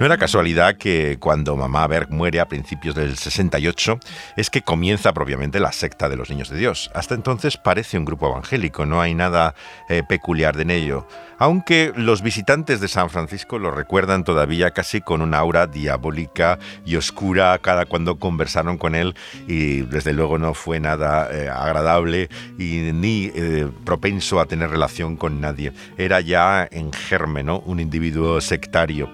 No 0.03 0.07
era 0.07 0.17
casualidad 0.17 0.75
que 0.75 1.15
cuando 1.17 1.55
mamá 1.55 1.87
Berg 1.87 2.11
muere 2.11 2.41
a 2.41 2.49
principios 2.49 2.93
del 2.93 3.15
68 3.15 3.99
es 4.35 4.49
que 4.49 4.61
comienza 4.61 5.13
propiamente 5.13 5.61
la 5.61 5.71
secta 5.71 6.09
de 6.09 6.17
los 6.17 6.29
niños 6.29 6.49
de 6.49 6.57
Dios. 6.57 6.91
Hasta 6.93 7.15
entonces 7.15 7.55
parece 7.55 7.97
un 7.97 8.03
grupo 8.03 8.27
evangélico, 8.27 8.85
no 8.85 8.99
hay 8.99 9.13
nada 9.13 9.55
eh, 9.87 10.03
peculiar 10.05 10.59
en 10.59 10.71
ello. 10.71 11.07
Aunque 11.39 11.93
los 11.95 12.21
visitantes 12.21 12.81
de 12.81 12.89
San 12.89 13.09
Francisco 13.09 13.59
lo 13.59 13.71
recuerdan 13.71 14.25
todavía 14.25 14.71
casi 14.71 14.99
con 14.99 15.21
una 15.21 15.37
aura 15.37 15.67
diabólica 15.67 16.59
y 16.85 16.97
oscura 16.97 17.57
cada 17.59 17.85
cuando 17.85 18.19
conversaron 18.19 18.77
con 18.77 18.95
él 18.95 19.15
y 19.47 19.83
desde 19.83 20.11
luego 20.11 20.37
no 20.37 20.53
fue 20.53 20.81
nada 20.81 21.29
eh, 21.31 21.47
agradable 21.47 22.27
y 22.59 22.91
ni 22.91 23.31
eh, 23.33 23.69
propenso 23.85 24.41
a 24.41 24.47
tener 24.47 24.69
relación 24.69 25.15
con 25.15 25.39
nadie. 25.39 25.71
Era 25.97 26.19
ya 26.19 26.67
en 26.69 26.91
germen, 26.91 27.49
un 27.49 27.79
individuo 27.79 28.41
sectario. 28.41 29.09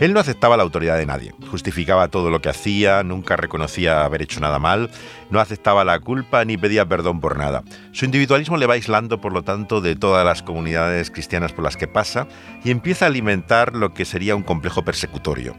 Él 0.00 0.12
no 0.14 0.20
aceptaba 0.20 0.56
la 0.56 0.62
autoridad 0.62 0.96
de 0.96 1.06
nadie, 1.06 1.34
justificaba 1.50 2.06
todo 2.06 2.30
lo 2.30 2.40
que 2.40 2.48
hacía, 2.48 3.02
nunca 3.02 3.36
reconocía 3.36 4.04
haber 4.04 4.22
hecho 4.22 4.38
nada 4.38 4.60
mal, 4.60 4.90
no 5.30 5.40
aceptaba 5.40 5.84
la 5.84 5.98
culpa 5.98 6.44
ni 6.44 6.56
pedía 6.56 6.86
perdón 6.86 7.20
por 7.20 7.36
nada. 7.36 7.64
Su 7.90 8.04
individualismo 8.04 8.56
le 8.58 8.66
va 8.66 8.74
aislando, 8.74 9.20
por 9.20 9.32
lo 9.32 9.42
tanto, 9.42 9.80
de 9.80 9.96
todas 9.96 10.24
las 10.24 10.44
comunidades 10.44 11.10
cristianas 11.10 11.52
por 11.52 11.64
las 11.64 11.76
que 11.76 11.88
pasa 11.88 12.28
y 12.62 12.70
empieza 12.70 13.06
a 13.06 13.08
alimentar 13.08 13.74
lo 13.74 13.92
que 13.92 14.04
sería 14.04 14.36
un 14.36 14.44
complejo 14.44 14.84
persecutorio. 14.84 15.56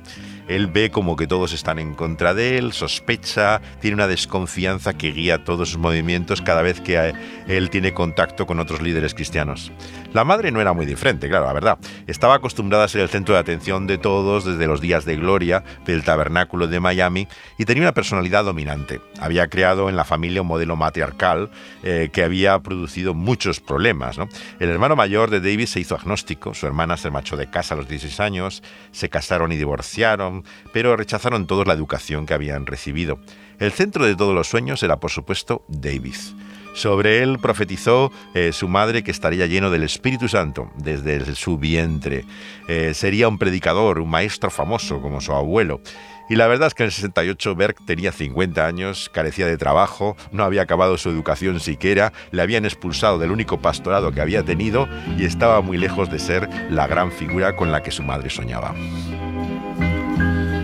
Él 0.49 0.67
ve 0.67 0.91
como 0.91 1.15
que 1.15 1.27
todos 1.27 1.53
están 1.53 1.79
en 1.79 1.93
contra 1.93 2.33
de 2.33 2.57
él, 2.57 2.73
sospecha, 2.73 3.61
tiene 3.79 3.95
una 3.95 4.07
desconfianza 4.07 4.93
que 4.93 5.11
guía 5.11 5.43
todos 5.45 5.69
sus 5.69 5.77
movimientos 5.77 6.41
cada 6.41 6.61
vez 6.61 6.81
que 6.81 6.97
eh, 6.97 7.13
él 7.47 7.69
tiene 7.69 7.93
contacto 7.93 8.45
con 8.45 8.59
otros 8.59 8.81
líderes 8.81 9.13
cristianos. 9.13 9.71
La 10.11 10.23
madre 10.23 10.51
no 10.51 10.59
era 10.59 10.73
muy 10.73 10.87
diferente, 10.87 11.29
claro, 11.29 11.45
la 11.45 11.53
verdad. 11.53 11.77
Estaba 12.07 12.35
acostumbrada 12.35 12.83
a 12.83 12.87
ser 12.87 13.01
el 13.01 13.09
centro 13.09 13.35
de 13.35 13.41
atención 13.41 13.85
de 13.85 13.99
todos 13.99 14.43
desde 14.43 14.65
los 14.65 14.81
días 14.81 15.05
de 15.05 15.15
gloria 15.15 15.63
del 15.85 16.03
tabernáculo 16.03 16.67
de 16.67 16.79
Miami 16.79 17.27
y 17.59 17.65
tenía 17.65 17.83
una 17.83 17.93
personalidad 17.93 18.43
dominante. 18.43 19.01
Había 19.19 19.47
creado 19.47 19.87
en 19.87 19.95
la 19.95 20.03
familia 20.03 20.41
un 20.41 20.47
modelo 20.47 20.75
matriarcal 20.75 21.51
eh, 21.83 22.09
que 22.11 22.23
había 22.23 22.57
producido 22.59 23.13
muchos 23.13 23.59
problemas. 23.59 24.17
El 24.59 24.69
hermano 24.69 24.95
mayor 24.95 25.29
de 25.29 25.41
David 25.41 25.67
se 25.67 25.79
hizo 25.79 25.95
agnóstico, 25.95 26.55
su 26.55 26.65
hermana 26.65 26.97
se 26.97 27.11
marchó 27.11 27.37
de 27.37 27.49
casa 27.49 27.75
a 27.75 27.77
los 27.77 27.87
16 27.87 28.19
años, 28.19 28.63
se 28.91 29.09
casaron 29.09 29.51
y 29.51 29.57
divorciaron, 29.57 30.38
pero 30.73 30.95
rechazaron 30.95 31.47
todos 31.47 31.67
la 31.67 31.73
educación 31.73 32.25
que 32.25 32.33
habían 32.33 32.65
recibido. 32.65 33.19
El 33.59 33.71
centro 33.71 34.05
de 34.05 34.15
todos 34.15 34.33
los 34.33 34.47
sueños 34.47 34.83
era, 34.83 34.99
por 34.99 35.11
supuesto, 35.11 35.65
Davis. 35.67 36.33
Sobre 36.73 37.23
él 37.23 37.39
profetizó 37.39 38.11
eh, 38.33 38.51
su 38.53 38.67
madre 38.67 39.03
que 39.03 39.11
estaría 39.11 39.47
lleno 39.47 39.69
del 39.69 39.83
Espíritu 39.83 40.29
Santo 40.29 40.71
desde 40.77 41.35
su 41.35 41.57
vientre. 41.57 42.25
Eh, 42.67 42.93
sería 42.93 43.27
un 43.27 43.37
predicador, 43.37 43.99
un 43.99 44.09
maestro 44.09 44.49
famoso 44.49 45.01
como 45.01 45.19
su 45.19 45.33
abuelo. 45.33 45.81
Y 46.29 46.35
la 46.35 46.47
verdad 46.47 46.67
es 46.67 46.75
que 46.75 46.83
en 46.83 46.87
el 46.87 46.93
68 46.93 47.55
Berg 47.55 47.75
tenía 47.85 48.11
50 48.11 48.65
años, 48.65 49.09
carecía 49.11 49.47
de 49.47 49.57
trabajo, 49.57 50.15
no 50.31 50.43
había 50.43 50.61
acabado 50.61 50.97
su 50.97 51.09
educación 51.09 51.59
siquiera, 51.59 52.13
le 52.31 52.43
habían 52.43 52.65
expulsado 52.65 53.17
del 53.17 53.31
único 53.31 53.59
pastorado 53.59 54.11
que 54.11 54.21
había 54.21 54.43
tenido 54.43 54.87
y 55.17 55.25
estaba 55.25 55.61
muy 55.61 55.77
lejos 55.77 56.11
de 56.11 56.19
ser 56.19 56.47
la 56.69 56.85
gran 56.85 57.11
figura 57.11 57.55
con 57.55 57.71
la 57.71 57.81
que 57.81 57.91
su 57.91 58.03
madre 58.03 58.29
soñaba. 58.29 58.75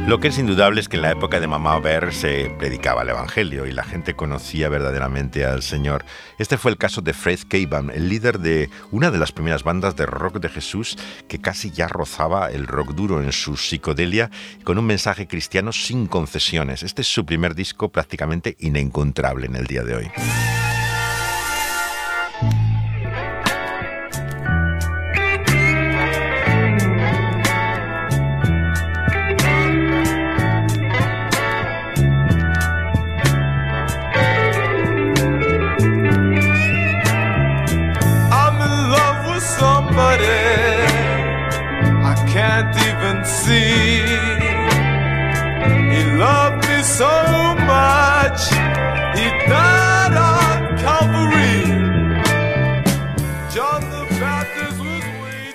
Lo 0.08 0.20
que 0.20 0.28
es 0.28 0.38
indudable 0.38 0.82
es 0.82 0.88
que 0.88 0.98
en 0.98 1.02
la 1.02 1.12
época 1.12 1.40
de 1.40 1.48
Mamá 1.48 1.80
Ver 1.80 2.14
se 2.14 2.52
predicaba 2.60 3.02
el 3.02 3.10
Evangelio 3.10 3.66
y 3.66 3.72
la 3.72 3.84
gente 3.84 4.14
conocía 4.14 4.70
verdaderamente 4.70 5.46
al 5.46 5.64
Señor. 5.64 6.06
Este 6.38 6.60
fue 6.60 6.70
el 6.70 6.78
caso 6.78 7.02
de 7.02 7.12
Fred 7.12 7.40
Caban, 7.50 7.90
el 7.90 8.08
líder 8.08 8.38
de 8.38 8.70
una 8.92 9.10
de 9.10 9.18
las 9.18 9.32
primeras 9.32 9.64
bandas 9.64 9.96
de 9.96 10.06
rock 10.06 10.40
de 10.40 10.50
Jesús 10.50 10.96
que 11.28 11.42
casi 11.42 11.72
ya 11.72 11.88
rozaba 11.88 12.52
el 12.52 12.68
rock 12.68 12.94
duro 12.94 13.24
en 13.24 13.32
su 13.32 13.58
psicodelia 13.58 14.30
con 14.64 14.78
un 14.78 14.86
mensaje 14.86 15.28
cristiano 15.28 15.72
sin 15.72 16.06
concesiones. 16.06 16.84
Este 16.84 17.02
es 17.02 17.08
su 17.08 17.26
primer 17.26 17.56
disco 17.56 17.90
prácticamente 17.90 18.56
inencontrable 18.60 19.48
en 19.48 19.56
el 19.56 19.66
día 19.66 19.82
de 19.82 19.96
hoy. 19.96 20.12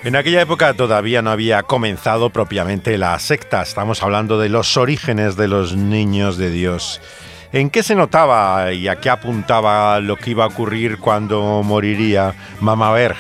En 0.03 0.17
aquella 0.17 0.41
época 0.41 0.75
todavía 0.75 1.23
no 1.23 1.31
había 1.31 1.63
comenzado 1.63 2.31
propiamente 2.31 2.99
la 2.99 3.19
secta, 3.19 3.63
estamos 3.63 4.03
hablando 4.03 4.41
de 4.41 4.49
los 4.49 4.77
orígenes 4.77 5.37
de 5.37 5.47
los 5.47 5.77
niños 5.77 6.37
de 6.37 6.51
Dios. 6.51 7.01
¿En 7.53 7.71
qué 7.71 7.83
se 7.83 7.95
notaba 7.95 8.73
y 8.73 8.89
a 8.89 8.97
qué 8.97 9.11
apuntaba 9.11 10.01
lo 10.01 10.17
que 10.17 10.31
iba 10.31 10.45
a 10.45 10.49
ocurrir 10.49 10.99
cuando 10.99 11.63
moriría 11.63 12.35
Mama 12.61 12.91
Berg? 12.93 13.17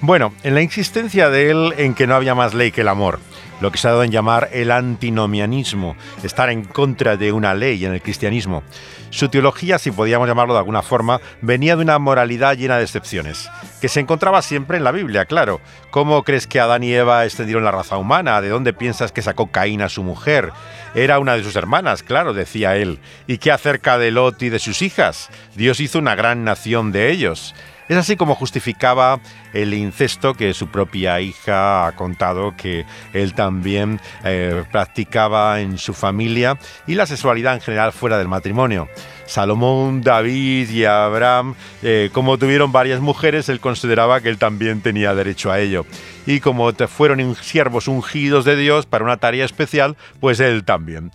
Bueno, 0.00 0.32
en 0.42 0.54
la 0.54 0.62
insistencia 0.62 1.28
de 1.28 1.50
él 1.50 1.74
en 1.76 1.94
que 1.94 2.06
no 2.06 2.14
había 2.14 2.34
más 2.34 2.54
ley 2.54 2.72
que 2.72 2.80
el 2.80 2.88
amor 2.88 3.20
lo 3.62 3.70
que 3.70 3.78
se 3.78 3.86
ha 3.86 3.92
dado 3.92 4.02
en 4.02 4.10
llamar 4.10 4.50
el 4.52 4.72
antinomianismo, 4.72 5.96
estar 6.24 6.50
en 6.50 6.64
contra 6.64 7.16
de 7.16 7.32
una 7.32 7.54
ley 7.54 7.84
en 7.84 7.94
el 7.94 8.02
cristianismo. 8.02 8.64
Su 9.10 9.28
teología, 9.28 9.78
si 9.78 9.92
podíamos 9.92 10.26
llamarlo 10.26 10.54
de 10.54 10.58
alguna 10.58 10.82
forma, 10.82 11.20
venía 11.42 11.76
de 11.76 11.82
una 11.82 11.98
moralidad 12.00 12.56
llena 12.56 12.78
de 12.78 12.82
excepciones, 12.82 13.48
que 13.80 13.88
se 13.88 14.00
encontraba 14.00 14.42
siempre 14.42 14.78
en 14.78 14.84
la 14.84 14.90
Biblia, 14.90 15.26
claro. 15.26 15.60
¿Cómo 15.90 16.24
crees 16.24 16.46
que 16.48 16.58
Adán 16.58 16.82
y 16.82 16.92
Eva 16.92 17.24
extendieron 17.24 17.62
la 17.62 17.70
raza 17.70 17.98
humana? 17.98 18.40
¿De 18.40 18.48
dónde 18.48 18.72
piensas 18.72 19.12
que 19.12 19.22
sacó 19.22 19.52
Caín 19.52 19.80
a 19.82 19.88
su 19.88 20.02
mujer? 20.02 20.50
Era 20.94 21.20
una 21.20 21.36
de 21.36 21.44
sus 21.44 21.54
hermanas, 21.54 22.02
claro, 22.02 22.32
decía 22.32 22.76
él. 22.76 22.98
¿Y 23.28 23.38
qué 23.38 23.52
acerca 23.52 23.96
de 23.96 24.10
Lot 24.10 24.42
y 24.42 24.48
de 24.48 24.58
sus 24.58 24.82
hijas? 24.82 25.30
Dios 25.54 25.78
hizo 25.78 26.00
una 26.00 26.16
gran 26.16 26.42
nación 26.42 26.90
de 26.90 27.10
ellos. 27.10 27.54
Es 27.88 27.96
así 27.98 28.16
como 28.16 28.34
justificaba 28.34 29.20
el 29.52 29.74
incesto 29.74 30.34
que 30.34 30.54
su 30.54 30.68
propia 30.68 31.20
hija 31.20 31.86
ha 31.86 31.92
contado 31.92 32.54
que 32.56 32.84
él 33.12 33.34
también 33.34 34.00
eh, 34.24 34.64
practicaba 34.70 35.60
en 35.60 35.78
su 35.78 35.94
familia 35.94 36.58
y 36.86 36.94
la 36.94 37.06
sexualidad 37.06 37.54
en 37.54 37.60
general 37.60 37.92
fuera 37.92 38.18
del 38.18 38.28
matrimonio. 38.28 38.88
Salomón, 39.26 40.02
David 40.02 40.68
y 40.68 40.84
Abraham, 40.84 41.54
eh, 41.82 42.10
como 42.12 42.36
tuvieron 42.36 42.70
varias 42.70 43.00
mujeres, 43.00 43.48
él 43.48 43.60
consideraba 43.60 44.20
que 44.20 44.28
él 44.28 44.36
también 44.36 44.82
tenía 44.82 45.14
derecho 45.14 45.50
a 45.50 45.58
ello. 45.58 45.86
Y 46.26 46.40
como 46.40 46.70
fueron 46.72 47.34
siervos 47.36 47.88
ungidos 47.88 48.44
de 48.44 48.56
Dios 48.56 48.86
para 48.86 49.04
una 49.04 49.16
tarea 49.16 49.44
especial, 49.44 49.96
pues 50.20 50.38
él 50.38 50.64
también. 50.64 51.10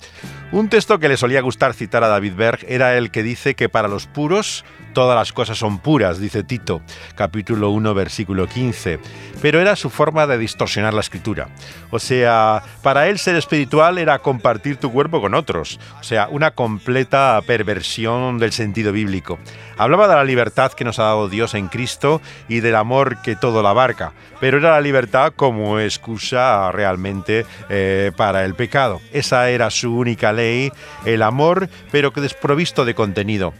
Un 0.52 0.70
texto 0.70 0.98
que 1.00 1.10
le 1.10 1.18
solía 1.18 1.42
gustar 1.42 1.74
citar 1.74 2.04
a 2.04 2.08
David 2.08 2.34
Berg 2.36 2.66
era 2.68 2.98
el 2.98 3.12
que 3.12 3.22
dice 3.22 3.54
que 3.54 3.70
para 3.70 3.88
los 3.88 4.08
puros 4.08 4.66
todas 4.94 5.16
las 5.16 5.32
cosas 5.32 5.60
son 5.60 5.78
puras, 5.78 6.20
dice 6.20 6.44
Tito, 6.44 6.82
capítulo 7.16 7.70
1, 7.70 7.94
versículo 7.94 8.27
15. 8.28 9.00
Pero 9.42 9.62
era 9.62 9.76
su 9.76 9.90
forma 9.90 10.28
de 10.28 10.38
distorsionar 10.38 10.94
la 10.94 11.02
escritura. 11.02 11.50
O 11.92 12.00
sea, 12.00 12.64
para 12.82 13.08
él 13.08 13.20
ser 13.20 13.36
espiritual 13.36 13.98
era 13.98 14.20
compartir 14.20 14.78
tu 14.78 14.92
cuerpo 14.92 15.22
con 15.22 15.34
otros. 15.34 15.80
O 16.00 16.04
sea, 16.04 16.28
una 16.30 16.52
completa 16.52 17.40
perversión 17.46 18.40
del 18.40 18.52
sentido 18.52 18.92
bíblico. 18.92 19.40
Hablaba 19.78 20.08
de 20.08 20.16
la 20.16 20.24
libertad 20.24 20.72
que 20.74 20.84
nos 20.84 20.98
ha 21.00 21.04
dado 21.04 21.30
Dios 21.30 21.54
en 21.54 21.68
Cristo 21.68 22.20
y 22.50 22.62
del 22.62 22.76
amor 22.76 23.22
que 23.22 23.36
todo 23.36 23.62
la 23.62 23.70
abarca. 23.70 24.14
Pero 24.40 24.58
era 24.58 24.72
la 24.72 24.82
libertad 24.82 25.34
como 25.36 25.80
excusa 25.80 26.72
realmente 26.72 27.46
eh, 27.70 28.12
para 28.18 28.44
el 28.44 28.56
pecado. 28.56 29.02
Esa 29.14 29.50
era 29.50 29.70
su 29.70 29.96
única 29.96 30.34
ley, 30.34 30.72
el 31.06 31.22
amor, 31.22 31.70
pero 31.92 32.12
que 32.12 32.22
desprovisto 32.22 32.86
de 32.86 32.96
contenido. 32.96 33.54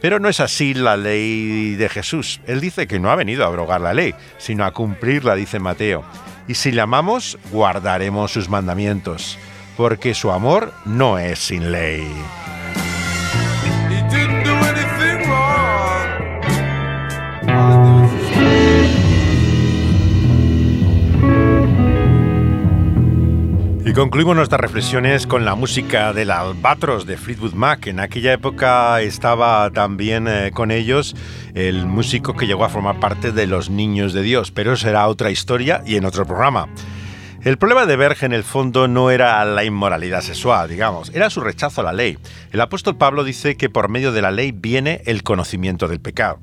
Pero 0.00 0.20
no 0.20 0.28
es 0.28 0.40
así 0.40 0.74
la 0.74 0.96
ley 0.96 1.74
de 1.74 1.88
Jesús. 1.88 2.40
Él 2.46 2.60
dice 2.60 2.86
que 2.86 3.00
no 3.00 3.10
ha 3.10 3.16
venido 3.16 3.44
a 3.44 3.48
abrogar 3.48 3.80
la 3.80 3.94
ley, 3.94 4.14
sino 4.38 4.64
a 4.64 4.72
cumplirla, 4.72 5.34
dice 5.34 5.58
Mateo. 5.58 6.04
Y 6.46 6.54
si 6.54 6.72
le 6.72 6.80
amamos, 6.80 7.38
guardaremos 7.50 8.32
sus 8.32 8.48
mandamientos, 8.48 9.38
porque 9.76 10.14
su 10.14 10.30
amor 10.30 10.72
no 10.84 11.18
es 11.18 11.38
sin 11.38 11.72
ley. 11.72 12.06
Y 23.88 23.94
concluimos 23.94 24.36
nuestras 24.36 24.60
reflexiones 24.60 25.26
con 25.26 25.46
la 25.46 25.54
música 25.54 26.12
del 26.12 26.30
Albatros 26.30 27.06
de 27.06 27.16
Fleetwood 27.16 27.54
Mac. 27.54 27.86
En 27.86 28.00
aquella 28.00 28.34
época 28.34 29.00
estaba 29.00 29.70
también 29.70 30.28
eh, 30.28 30.50
con 30.52 30.70
ellos 30.70 31.16
el 31.54 31.86
músico 31.86 32.36
que 32.36 32.46
llegó 32.46 32.66
a 32.66 32.68
formar 32.68 33.00
parte 33.00 33.32
de 33.32 33.46
los 33.46 33.70
Niños 33.70 34.12
de 34.12 34.20
Dios, 34.20 34.50
pero 34.50 34.76
será 34.76 35.08
otra 35.08 35.30
historia 35.30 35.82
y 35.86 35.96
en 35.96 36.04
otro 36.04 36.26
programa. 36.26 36.68
El 37.42 37.56
problema 37.56 37.86
de 37.86 37.96
Berg 37.96 38.22
en 38.24 38.34
el 38.34 38.42
fondo 38.42 38.88
no 38.88 39.10
era 39.10 39.42
la 39.46 39.64
inmoralidad 39.64 40.20
sexual, 40.20 40.68
digamos, 40.68 41.08
era 41.14 41.30
su 41.30 41.40
rechazo 41.40 41.80
a 41.80 41.84
la 41.84 41.94
ley. 41.94 42.18
El 42.52 42.60
apóstol 42.60 42.98
Pablo 42.98 43.24
dice 43.24 43.56
que 43.56 43.70
por 43.70 43.88
medio 43.88 44.12
de 44.12 44.20
la 44.20 44.30
ley 44.30 44.52
viene 44.52 45.00
el 45.06 45.22
conocimiento 45.22 45.88
del 45.88 46.00
pecado. 46.00 46.40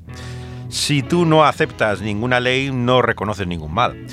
Si 0.68 1.04
tú 1.04 1.24
no 1.24 1.44
aceptas 1.44 2.00
ninguna 2.00 2.40
ley, 2.40 2.72
no 2.72 3.02
reconoces 3.02 3.46
ningún 3.46 3.72
mal. 3.72 4.04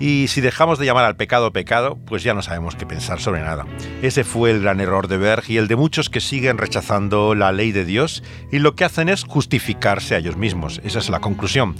Y 0.00 0.28
si 0.28 0.40
dejamos 0.40 0.78
de 0.78 0.86
llamar 0.86 1.04
al 1.04 1.16
pecado 1.16 1.52
pecado, 1.52 1.98
pues 2.06 2.22
ya 2.22 2.34
no 2.34 2.42
sabemos 2.42 2.76
qué 2.76 2.86
pensar 2.86 3.20
sobre 3.20 3.40
nada. 3.40 3.66
Ese 4.02 4.24
fue 4.24 4.50
el 4.50 4.62
gran 4.62 4.80
error 4.80 5.08
de 5.08 5.18
Berg 5.18 5.44
y 5.48 5.56
el 5.56 5.66
de 5.68 5.76
muchos 5.76 6.08
que 6.08 6.20
siguen 6.20 6.58
rechazando 6.58 7.34
la 7.34 7.52
ley 7.52 7.72
de 7.72 7.84
Dios 7.84 8.22
y 8.52 8.60
lo 8.60 8.74
que 8.74 8.84
hacen 8.84 9.08
es 9.08 9.24
justificarse 9.24 10.14
a 10.14 10.18
ellos 10.18 10.36
mismos. 10.36 10.80
Esa 10.84 11.00
es 11.00 11.08
la 11.08 11.20
conclusión. 11.20 11.74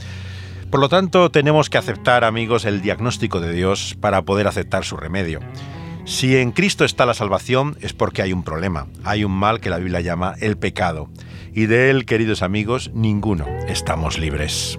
Por 0.71 0.81
lo 0.81 0.89
tanto, 0.89 1.31
tenemos 1.31 1.71
que 1.71 1.79
aceptar, 1.79 2.25
amigos, 2.25 2.65
el 2.65 2.83
diagnóstico 2.83 3.41
de 3.41 3.53
Dios 3.53 3.97
para 4.01 4.23
poder 4.23 4.47
aceptar 4.47 4.85
su 4.85 4.97
remedio. 4.97 5.41
Si 6.05 6.37
en 6.37 6.53
Cristo 6.53 6.85
está 6.85 7.07
la 7.07 7.15
salvación 7.15 7.77
es 7.81 7.93
porque 7.93 8.23
hay 8.23 8.33
un 8.33 8.43
problema, 8.43 8.87
hay 9.05 9.25
un 9.25 9.33
mal 9.33 9.61
que 9.61 9.71
la 9.71 9.79
Biblia 9.79 10.01
llama 10.01 10.35
el 10.41 10.57
pecado. 10.57 11.11
Y 11.55 11.67
de 11.67 11.91
él, 11.91 12.07
queridos 12.07 12.43
amigos, 12.43 12.91
ninguno 12.95 13.47
estamos 13.67 14.19
libres. 14.19 14.79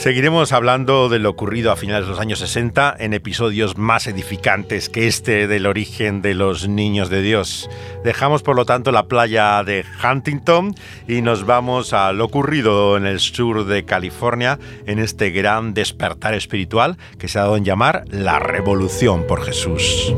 Seguiremos 0.00 0.52
hablando 0.52 1.10
de 1.10 1.18
lo 1.18 1.28
ocurrido 1.28 1.70
a 1.70 1.76
finales 1.76 2.06
de 2.06 2.12
los 2.12 2.20
años 2.20 2.38
60 2.38 2.96
en 2.98 3.12
episodios 3.12 3.76
más 3.76 4.06
edificantes 4.06 4.88
que 4.88 5.06
este 5.06 5.46
del 5.46 5.66
origen 5.66 6.22
de 6.22 6.32
los 6.32 6.68
niños 6.68 7.10
de 7.10 7.20
Dios. 7.20 7.68
Dejamos 8.02 8.42
por 8.42 8.56
lo 8.56 8.64
tanto 8.64 8.92
la 8.92 9.08
playa 9.08 9.62
de 9.62 9.84
Huntington 10.02 10.74
y 11.06 11.20
nos 11.20 11.44
vamos 11.44 11.92
a 11.92 12.14
lo 12.14 12.24
ocurrido 12.24 12.96
en 12.96 13.04
el 13.04 13.20
sur 13.20 13.66
de 13.66 13.84
California 13.84 14.58
en 14.86 15.00
este 15.00 15.32
gran 15.32 15.74
despertar 15.74 16.32
espiritual 16.32 16.96
que 17.18 17.28
se 17.28 17.38
ha 17.38 17.42
dado 17.42 17.58
en 17.58 17.66
llamar 17.66 18.04
la 18.08 18.38
Revolución 18.38 19.26
por 19.26 19.42
Jesús. 19.44 20.14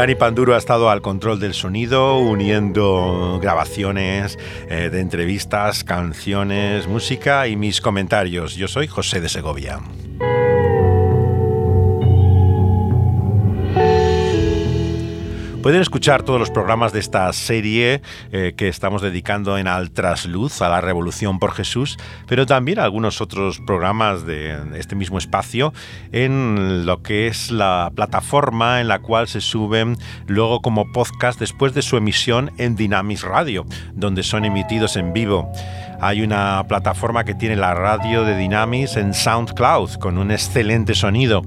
Dani 0.00 0.14
Panduro 0.14 0.54
ha 0.54 0.56
estado 0.56 0.88
al 0.88 1.02
control 1.02 1.40
del 1.40 1.52
sonido, 1.52 2.16
uniendo 2.16 3.38
grabaciones 3.42 4.38
eh, 4.70 4.88
de 4.88 4.98
entrevistas, 4.98 5.84
canciones, 5.84 6.88
música 6.88 7.46
y 7.48 7.56
mis 7.56 7.82
comentarios. 7.82 8.56
Yo 8.56 8.66
soy 8.66 8.86
José 8.86 9.20
de 9.20 9.28
Segovia. 9.28 9.78
Pueden 15.62 15.82
escuchar 15.82 16.22
todos 16.22 16.40
los 16.40 16.50
programas 16.50 16.94
de 16.94 17.00
esta 17.00 17.30
serie 17.34 18.00
eh, 18.32 18.54
que 18.56 18.68
estamos 18.68 19.02
dedicando 19.02 19.58
en 19.58 19.68
Al 19.68 19.90
Trasluz, 19.90 20.62
a 20.62 20.70
la 20.70 20.80
Revolución 20.80 21.38
por 21.38 21.52
Jesús, 21.52 21.98
pero 22.26 22.46
también 22.46 22.78
algunos 22.78 23.20
otros 23.20 23.60
programas 23.66 24.24
de 24.24 24.58
este 24.76 24.96
mismo 24.96 25.18
espacio 25.18 25.74
en 26.12 26.86
lo 26.86 27.02
que 27.02 27.26
es 27.26 27.50
la 27.50 27.92
plataforma 27.94 28.80
en 28.80 28.88
la 28.88 29.00
cual 29.00 29.28
se 29.28 29.42
suben 29.42 29.98
luego 30.26 30.62
como 30.62 30.90
podcast 30.92 31.38
después 31.38 31.74
de 31.74 31.82
su 31.82 31.98
emisión 31.98 32.52
en 32.56 32.74
Dynamis 32.74 33.22
Radio, 33.22 33.66
donde 33.92 34.22
son 34.22 34.46
emitidos 34.46 34.96
en 34.96 35.12
vivo. 35.12 35.52
Hay 36.00 36.22
una 36.22 36.64
plataforma 36.66 37.24
que 37.24 37.34
tiene 37.34 37.56
la 37.56 37.74
radio 37.74 38.24
de 38.24 38.34
Dynamis 38.34 38.96
en 38.96 39.12
SoundCloud 39.12 39.96
con 39.96 40.16
un 40.16 40.30
excelente 40.30 40.94
sonido 40.94 41.42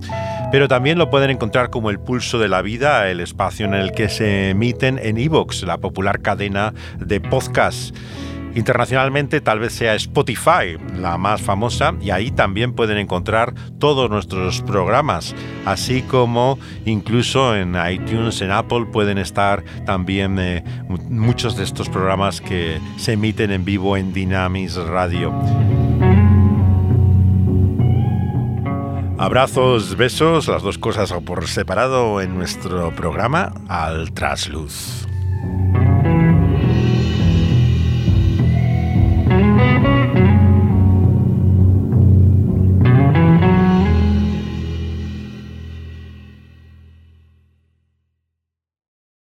pero 0.53 0.67
también 0.67 0.99
lo 0.99 1.09
pueden 1.09 1.31
encontrar 1.31 1.71
como 1.71 1.89
el 1.89 1.99
pulso 1.99 2.37
de 2.37 2.47
la 2.47 2.61
vida, 2.61 3.09
el 3.09 3.21
espacio 3.21 3.65
en 3.65 3.73
el 3.73 3.91
que 3.91 4.07
se 4.07 4.51
emiten 4.51 4.99
en 5.01 5.17
Evox, 5.17 5.63
la 5.63 5.79
popular 5.79 6.21
cadena 6.21 6.75
de 6.99 7.19
podcasts. 7.19 7.91
Internacionalmente 8.53 9.41
tal 9.41 9.57
vez 9.57 9.73
sea 9.73 9.95
Spotify 9.95 10.77
la 10.95 11.17
más 11.17 11.41
famosa 11.41 11.95
y 11.99 12.11
ahí 12.11 12.29
también 12.29 12.73
pueden 12.73 12.99
encontrar 12.99 13.55
todos 13.79 14.11
nuestros 14.11 14.61
programas, 14.61 15.33
así 15.65 16.03
como 16.03 16.59
incluso 16.85 17.55
en 17.55 17.75
iTunes, 17.89 18.39
en 18.41 18.51
Apple 18.51 18.85
pueden 18.93 19.17
estar 19.17 19.63
también 19.87 20.37
eh, 20.37 20.63
muchos 21.09 21.57
de 21.57 21.63
estos 21.63 21.89
programas 21.89 22.41
que 22.41 22.79
se 22.97 23.13
emiten 23.13 23.49
en 23.49 23.65
vivo 23.65 23.97
en 23.97 24.13
Dynamis 24.13 24.75
Radio. 24.75 25.33
Abrazos, 29.23 29.95
besos, 29.95 30.49
las 30.49 30.63
dos 30.63 30.77
cosas 30.77 31.13
por 31.25 31.47
separado 31.47 32.19
en 32.19 32.35
nuestro 32.35 32.93
programa 32.93 33.53
Al 33.69 34.13
Trasluz. 34.13 35.07